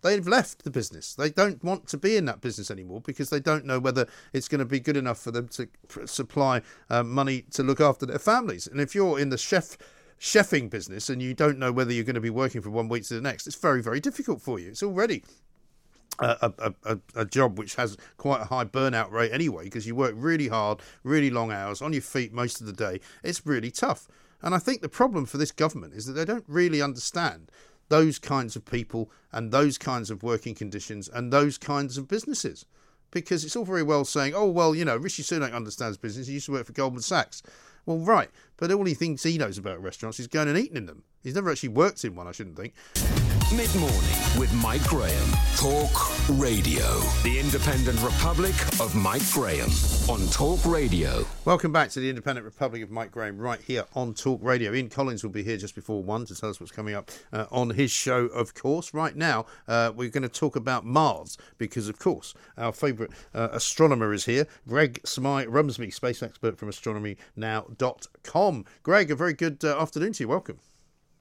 [0.03, 1.15] they've left the business.
[1.15, 4.49] They don't want to be in that business anymore because they don't know whether it's
[4.49, 5.69] going to be good enough for them to
[6.07, 8.67] supply uh, money to look after their families.
[8.67, 9.77] And if you're in the chef
[10.21, 13.05] chefing business and you don't know whether you're going to be working from one week
[13.05, 14.69] to the next, it's very very difficult for you.
[14.69, 15.23] It's already
[16.19, 19.95] a, a, a, a job which has quite a high burnout rate anyway because you
[19.95, 23.01] work really hard, really long hours on your feet most of the day.
[23.23, 24.09] It's really tough.
[24.41, 27.51] And I think the problem for this government is that they don't really understand
[27.89, 32.67] those kinds of people and those kinds of working conditions and those kinds of businesses.
[33.11, 36.27] Because it's all very well saying, oh, well, you know, Rishi Sunak understands business.
[36.27, 37.43] He used to work for Goldman Sachs.
[37.87, 38.31] Well, right.
[38.59, 41.05] But all he thinks he knows about restaurants is going and eating in them.
[41.23, 42.75] He's never actually worked in one, I shouldn't think.
[43.57, 43.99] Mid morning
[44.39, 45.31] with Mike Graham.
[45.57, 45.91] Talk
[46.39, 46.85] Radio.
[47.23, 49.71] The Independent Republic of Mike Graham
[50.11, 51.25] on Talk Radio.
[51.47, 54.75] Welcome back to the Independent Republic of Mike Graham, right here on Talk Radio.
[54.75, 57.47] Ian Collins will be here just before one to tell us what's coming up uh,
[57.51, 58.93] on his show, of course.
[58.93, 63.49] Right now, uh, we're going to talk about Mars because, of course, our favourite uh,
[63.53, 68.48] astronomer is here, Greg Smye-Rumsby, space expert from astronomynow.com.
[68.83, 70.29] Greg, a very good uh, afternoon to you.
[70.29, 70.59] Welcome.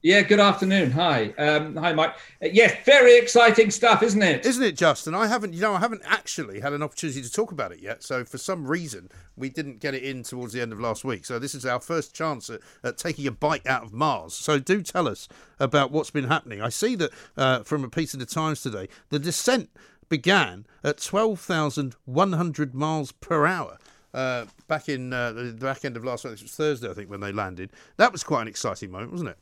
[0.00, 0.92] Yeah, good afternoon.
[0.92, 1.30] Hi.
[1.38, 2.14] Um, hi, Mike.
[2.40, 4.46] Uh, yes, very exciting stuff, isn't it?
[4.46, 5.12] Isn't it, Justin?
[5.12, 8.04] I haven't, you know, I haven't actually had an opportunity to talk about it yet.
[8.04, 11.26] So for some reason, we didn't get it in towards the end of last week.
[11.26, 14.34] So this is our first chance at, at taking a bite out of Mars.
[14.34, 16.62] So do tell us about what's been happening.
[16.62, 19.68] I see that uh, from a piece of the Times today, the descent
[20.08, 23.78] began at 12,100 miles per hour.
[24.14, 27.10] Uh, back in uh, the back end of last week, it was Thursday, I think,
[27.10, 27.70] when they landed.
[27.96, 29.38] That was quite an exciting moment, wasn't it?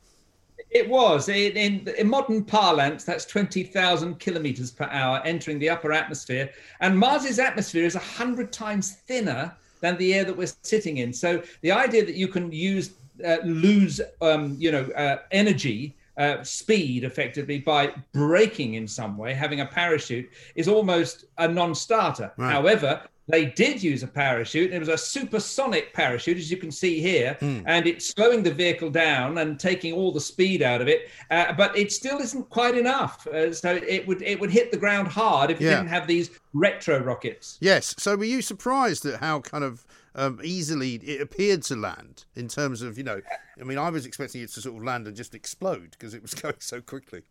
[0.69, 1.29] It was.
[1.29, 6.49] In, in, in modern parlance, that's 20,000 kilometers per hour entering the upper atmosphere.
[6.81, 11.13] And Mars's atmosphere is 100 times thinner than the air that we're sitting in.
[11.13, 12.91] So the idea that you can use
[13.25, 19.33] uh, lose um, you know uh, energy uh, speed effectively by braking in some way
[19.33, 22.51] having a parachute is almost a non-starter Right.
[22.51, 24.71] however they did use a parachute.
[24.71, 27.59] It was a supersonic parachute, as you can see here, Hmm.
[27.65, 31.09] and it's slowing the vehicle down and taking all the speed out of it.
[31.29, 33.27] Uh, but it still isn't quite enough.
[33.27, 35.77] Uh, so it would it would hit the ground hard if it Yeah.
[35.77, 37.57] didn't have these retro rockets.
[37.59, 37.93] Yes.
[37.97, 42.47] So were you surprised at how kind of um, easily it appeared to land in
[42.47, 43.21] terms of, you know,
[43.61, 46.23] I mean, I was expecting it to sort of land and just explode because it
[46.23, 47.21] was going so quickly.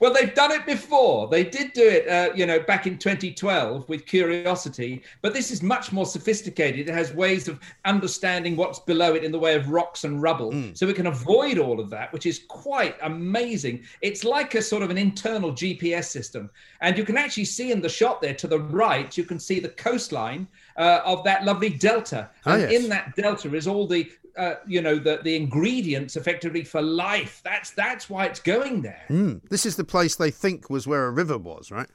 [0.00, 1.28] Well, they've done it before.
[1.28, 5.62] They did do it, uh, you know, back in 2012 with Curiosity, but this is
[5.62, 6.88] much more sophisticated.
[6.88, 10.52] It has ways of understanding what's below it in the way of rocks and rubble,
[10.52, 10.74] Hmm.
[10.74, 13.82] so we can avoid all of that, which is quite amazing.
[14.00, 16.50] It's like a sort of an internal GPS system,
[16.80, 19.58] and you can actually see in the shot there to the right, you can see
[19.60, 20.46] the coastline
[20.76, 22.82] uh, of that lovely delta, Oh, and yes.
[22.82, 27.40] in that delta is all the uh, you know the the ingredients effectively for life.
[27.44, 29.02] That's that's why it's going there.
[29.08, 29.40] Mm.
[29.48, 31.88] This is the place they think was where a river was, right?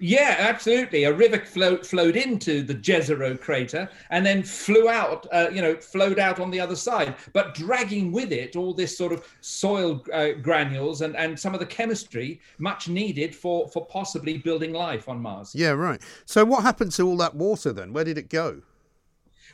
[0.00, 1.04] Yeah, absolutely.
[1.04, 5.74] A river flowed flowed into the Jezero crater and then flew out, uh, you know,
[5.76, 10.04] flowed out on the other side, but dragging with it all this sort of soil
[10.12, 15.08] uh, granules and, and some of the chemistry much needed for, for possibly building life
[15.08, 15.52] on Mars.
[15.54, 16.00] Yeah, right.
[16.26, 17.92] So what happened to all that water then?
[17.92, 18.62] Where did it go?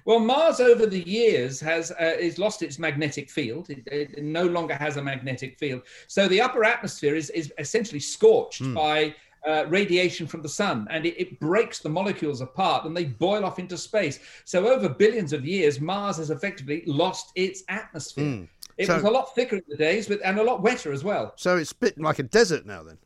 [0.05, 3.70] Well, Mars over the years has uh, is lost its magnetic field.
[3.70, 8.01] It, it no longer has a magnetic field, so the upper atmosphere is is essentially
[8.01, 8.74] scorched Hmm.
[8.74, 9.14] by.
[9.47, 13.45] Uh, radiation from the sun and it, it breaks the molecules apart and they boil
[13.45, 14.18] off into space.
[14.47, 18.24] So, over billions of years, Mars has effectively lost its atmosphere.
[18.24, 18.49] Mm.
[18.78, 21.05] It So- was a lot thicker in the days with, and a lot wetter as
[21.05, 21.34] well.
[21.36, 22.97] So it's a bit like a desert now then.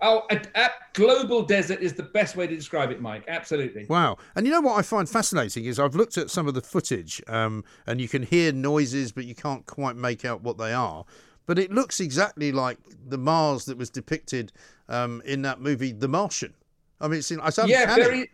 [0.00, 3.24] Oh, a, a global desert is the best way to describe it, Mike.
[3.26, 3.84] Absolutely.
[3.86, 4.18] Wow.
[4.36, 7.20] And you know what I find fascinating is I've looked at some of the footage
[7.26, 11.04] um, and you can hear noises, but you can't quite make out what they are.
[11.48, 12.76] But it looks exactly like
[13.08, 14.52] the Mars that was depicted
[14.90, 16.52] um, in that movie, The Martian.
[17.00, 18.02] I mean, it's, it's yeah, uncanny.
[18.02, 18.30] very.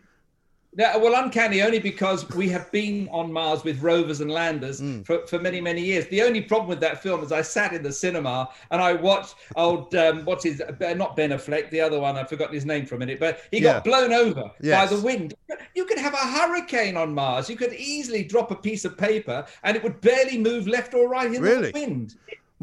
[0.77, 5.05] Yeah, well, uncanny only because we have been on Mars with rovers and landers Mm.
[5.05, 6.05] for, for many, many years.
[6.07, 9.35] The only problem with that film is I sat in the cinema and I watched
[9.55, 12.85] old, um, what's his, uh, not Ben Affleck, the other one, I've forgotten his name
[12.85, 13.75] for a minute, but he Yeah.
[13.75, 14.89] got blown over Yes.
[14.89, 15.33] by the wind.
[15.73, 17.49] You could have a hurricane on Mars.
[17.49, 21.07] You could easily drop a piece of paper and it would barely move left or
[21.07, 21.71] right in Really?
[21.71, 22.15] the wind.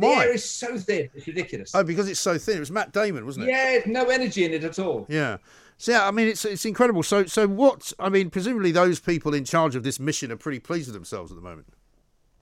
[0.03, 0.15] Why?
[0.15, 1.75] The air is so thin, it's ridiculous.
[1.75, 2.57] Oh, because it's so thin.
[2.57, 3.51] It was Matt Damon, wasn't it?
[3.51, 5.07] Yeah, no energy in it at all.
[5.09, 5.39] Yeah.
[5.79, 7.03] So yeah, I mean, it's it's incredible.
[7.03, 7.93] So so what?
[7.99, 11.33] I mean, presumably those people in charge of this mission are pretty pleased with themselves
[11.33, 11.75] at the moment.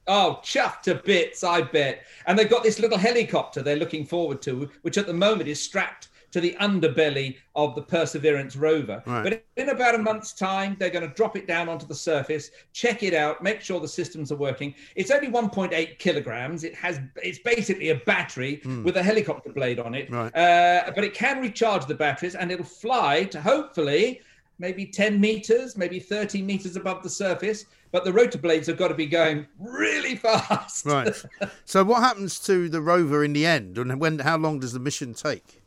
[0.07, 2.05] Oh, chuffed to bits, I bet.
[2.27, 5.63] And they've got this little helicopter they're looking forward to, which at the moment is
[5.63, 9.03] strapped to the underbelly of the Perseverance rover.
[9.07, 9.23] Right.
[9.23, 12.51] But in about a month's time, they're going to drop it down onto the surface,
[12.73, 14.75] check it out, make sure the systems are working.
[14.97, 16.65] It's only 1.8 kilograms.
[16.65, 18.85] It has, it's basically a battery Hmm.
[18.85, 20.11] with a helicopter blade on it.
[20.11, 20.35] Right.
[20.37, 24.21] Uh, but it can recharge the batteries and it'll fly to hopefully
[24.59, 27.65] maybe 10 meters, maybe 30 meters above the surface.
[27.93, 30.87] But the rotor blades have got to be going really fast.
[30.87, 31.13] Right.
[31.65, 34.21] so what happens to the rover in the end, and when?
[34.21, 35.60] How long does the mission take?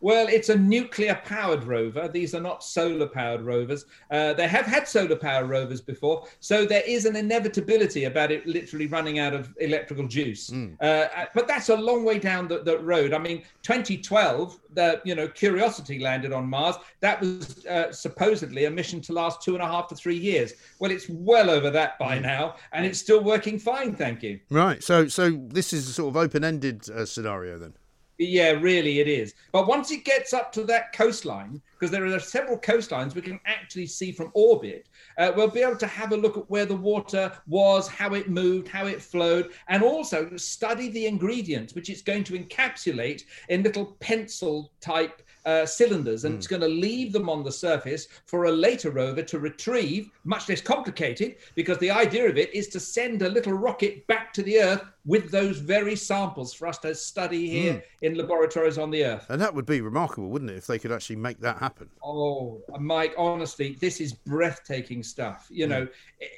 [0.00, 2.08] Well, it's a nuclear powered rover.
[2.08, 3.86] These are not solar powered rovers.
[4.10, 8.46] Uh, they have had solar powered rovers before, so there is an inevitability about it
[8.46, 10.50] literally running out of electrical juice.
[10.80, 13.12] Uh, but that's a long way down the, the road.
[13.12, 16.76] I mean, 2012, the you know Curiosity landed on Mars.
[17.00, 20.54] That was uh, supposedly a mission to last two and a half to three years.
[20.78, 23.94] Well, it's well over that by now, and it's still working fine.
[23.96, 24.38] Thank you.
[24.50, 24.82] Right.
[24.82, 27.74] So so this is a sort of open-ended uh, scenario then.
[28.18, 29.34] Yeah, really, it is.
[29.52, 33.38] But once it gets up to that coastline, because there are several coastlines we can
[33.44, 34.88] actually see from orbit,
[35.18, 38.30] uh, we'll be able to have a look at where the water was, how it
[38.30, 43.62] moved, how it flowed, and also study the ingredients, which it's going to encapsulate in
[43.62, 45.20] little pencil type.
[45.46, 46.38] Uh, cylinders and hmm.
[46.38, 50.48] it's going to leave them on the surface for a later rover to retrieve, much
[50.48, 54.42] less complicated, because the idea of it is to send a little rocket back to
[54.42, 58.04] the Earth with those very samples for us to study here hmm.
[58.04, 59.24] in laboratories on the Earth.
[59.28, 61.88] And that would be remarkable, wouldn't it, if they could actually make that happen?
[62.02, 65.46] Oh, Mike, honestly, this is breathtaking stuff.
[65.48, 65.70] You hmm.
[65.70, 65.88] know,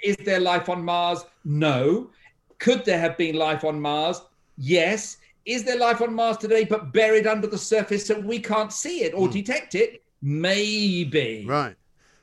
[0.04, 1.24] is there life on Mars?
[1.46, 2.10] No.
[2.58, 4.20] Could there have been life on Mars?
[4.58, 5.16] Yes.
[5.48, 9.02] Is there life on Mars today, but buried under the surface so we can't see
[9.02, 10.02] it or detect it?
[10.20, 11.46] Maybe.
[11.48, 11.74] Right.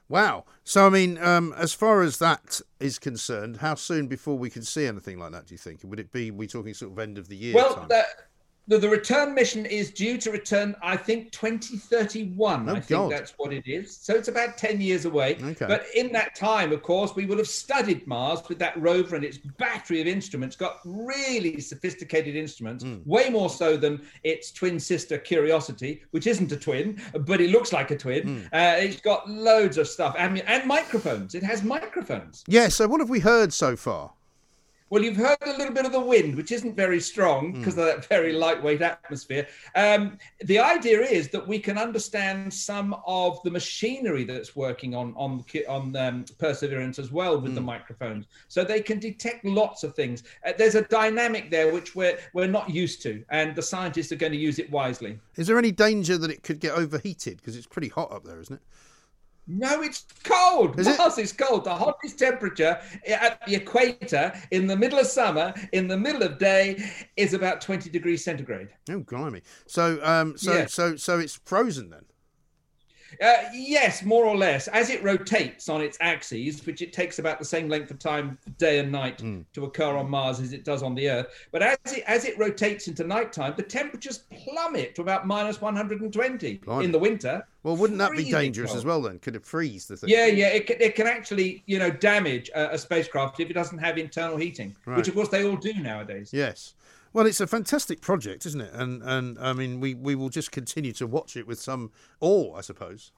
[0.08, 0.46] Wow.
[0.64, 4.62] So I mean, um, as far as that is concerned, how soon before we can
[4.62, 5.48] see anything like that?
[5.48, 5.80] Do you think?
[5.84, 6.30] Would it be?
[6.30, 7.56] We talking sort of end of the year?
[7.56, 7.88] Well?
[8.68, 12.70] The, the, return mission is due to return, I think, 2031.
[12.70, 13.96] Oh, I think that's what it is.
[13.96, 15.38] So it's about 10 years away.
[15.42, 15.66] Okay.
[15.68, 19.24] But in that time, of course, we will have studied Mars with that rover and
[19.24, 22.98] its battery of instruments, got really sophisticated instruments, Hmm.
[23.06, 27.72] way more so than its twin sister Curiosity, which isn't a twin, but it looks
[27.72, 28.24] like a twin.
[28.24, 28.46] Hmm.
[28.54, 31.36] Uh, it's got loads of stuff and, and microphones.
[31.36, 32.44] It has microphones.
[32.48, 32.68] yeah.
[32.68, 34.12] So what have we heard so far?
[34.92, 37.86] Well, you've heard a little bit of the wind, which isn't very strong because of
[37.86, 39.48] that very lightweight atmosphere.
[39.76, 45.14] Um, the idea is that we can understand some of the machinery that's working on
[45.18, 47.66] on on um, Perseverance as well with the Hmm.
[47.68, 50.22] microphones, so they can detect lots of things.
[50.46, 54.18] Uh, there's a dynamic there which we're we're not used to, and the scientists are
[54.18, 55.20] going to use it wisely.
[55.36, 57.38] Is there any danger that it could get overheated?
[57.38, 58.62] Because it's pretty hot up there, isn't it?
[59.48, 60.80] No, it's cold.
[60.80, 60.98] Is it?
[60.98, 61.66] Mars is cold.
[61.66, 66.40] The hottest temperature at the equator in the middle of summer, in the middle of
[66.40, 66.84] day,
[67.16, 68.70] is about 20 degrees centigrade.
[68.90, 69.42] Oh, blimey.
[69.68, 70.66] So, um, so, Yeah.
[70.66, 72.06] so, so it's frozen then.
[73.22, 74.68] Uh, yes, more or less.
[74.70, 78.38] As it rotates on its axes, which it takes about the same length of time,
[78.58, 79.42] day and night, Hmm.
[79.54, 81.28] to occur on Mars as it does on the Earth.
[81.52, 86.58] But as it as it rotates into nighttime, the temperatures plummet to about minus 120
[86.58, 86.86] Blimey.
[86.86, 87.46] in the winter.
[87.64, 88.78] Well, wouldn't that be dangerous cold.
[88.78, 89.18] as well then?
[89.20, 90.10] Could it freeze the thing?
[90.10, 93.54] Yeah, yeah, it can, it can actually, you know, damage a, a spacecraft if it
[93.54, 94.98] doesn't have internal heating, Right.
[94.98, 96.30] which of course they all do nowadays.
[96.32, 96.74] Yes.
[97.16, 98.74] Well, it's a fantastic project, isn't it?
[98.74, 102.58] And and I mean, we we will just continue to watch it with some awe,
[102.58, 103.14] I suppose.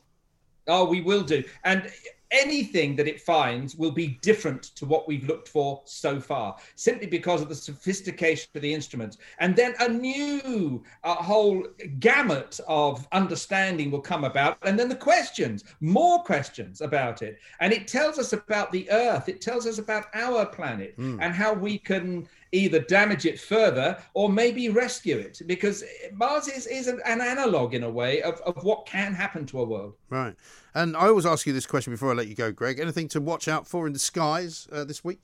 [0.67, 1.43] Oh, we will do.
[1.63, 1.91] And
[2.29, 7.07] anything that it finds will be different to what we've looked for so far, simply
[7.07, 9.17] because of the sophistication of the instruments.
[9.39, 11.65] And then a new whole
[11.99, 14.57] gamut of understanding will come about.
[14.61, 17.39] And then the questions, more questions about it.
[17.61, 21.17] And it tells us about the Earth, it tells us about our planet Hmm.
[21.19, 25.83] and how we can either damage it further or maybe rescue it because
[26.13, 29.61] Mars is, is an, an analog in a way of, of what can happen to
[29.61, 29.93] a world.
[30.09, 30.35] Right.
[30.73, 32.79] And I always ask you this question before I let you go, Greg.
[32.79, 35.21] Anything to watch out for in the skies uh, this week?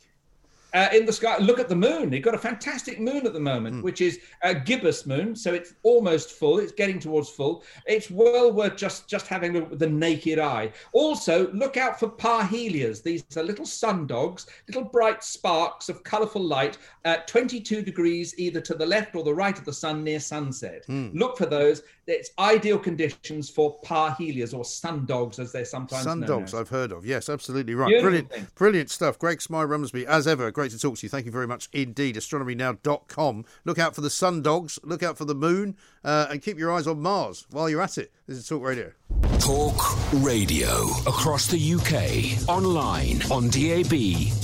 [0.74, 1.38] Uh, in the sky.
[1.38, 2.10] Look at the moon.
[2.10, 3.82] They've got a fantastic moon at the moment, Hmm.
[3.82, 6.60] which is a gibbous moon, so it's almost full.
[6.60, 7.64] It's getting towards full.
[7.86, 10.72] It's well worth just just having a look with the naked eye.
[10.94, 13.02] Also, look out for parhelias.
[13.04, 18.62] These are little sun dogs, little bright sparks of colourful light at 22 degrees either
[18.62, 20.84] to the left or the right of the sun near sunset.
[20.86, 21.10] Hmm.
[21.14, 21.84] Look for those.
[22.06, 26.60] It's ideal conditions for parhelias or sun dogs, as they're sometimes Sun known dogs, as.
[26.60, 27.06] I've heard of.
[27.06, 27.88] Yes, absolutely right.
[27.88, 28.48] Beautiful Brilliant, thing.
[28.56, 29.18] brilliant stuff.
[29.18, 31.10] Greg Smye-Rumsby, as ever, great to talk to you.
[31.10, 32.18] Thank you very much indeed.
[32.18, 33.46] AstronomyNow.com.
[33.66, 36.72] Look out for the sun dogs, look out for the moon, uh, and keep your
[36.74, 38.12] eyes on Mars while you're at it.
[38.28, 38.92] This is Talk Radio.
[39.40, 39.76] Talk
[40.22, 40.86] Radio.
[41.08, 43.94] Across the UK, online, on DAB,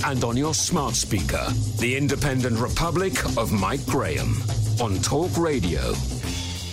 [0.06, 1.46] and on your smart speaker.
[1.78, 4.34] The Independent Republic of Mike Graham
[4.80, 5.92] on Talk Radio.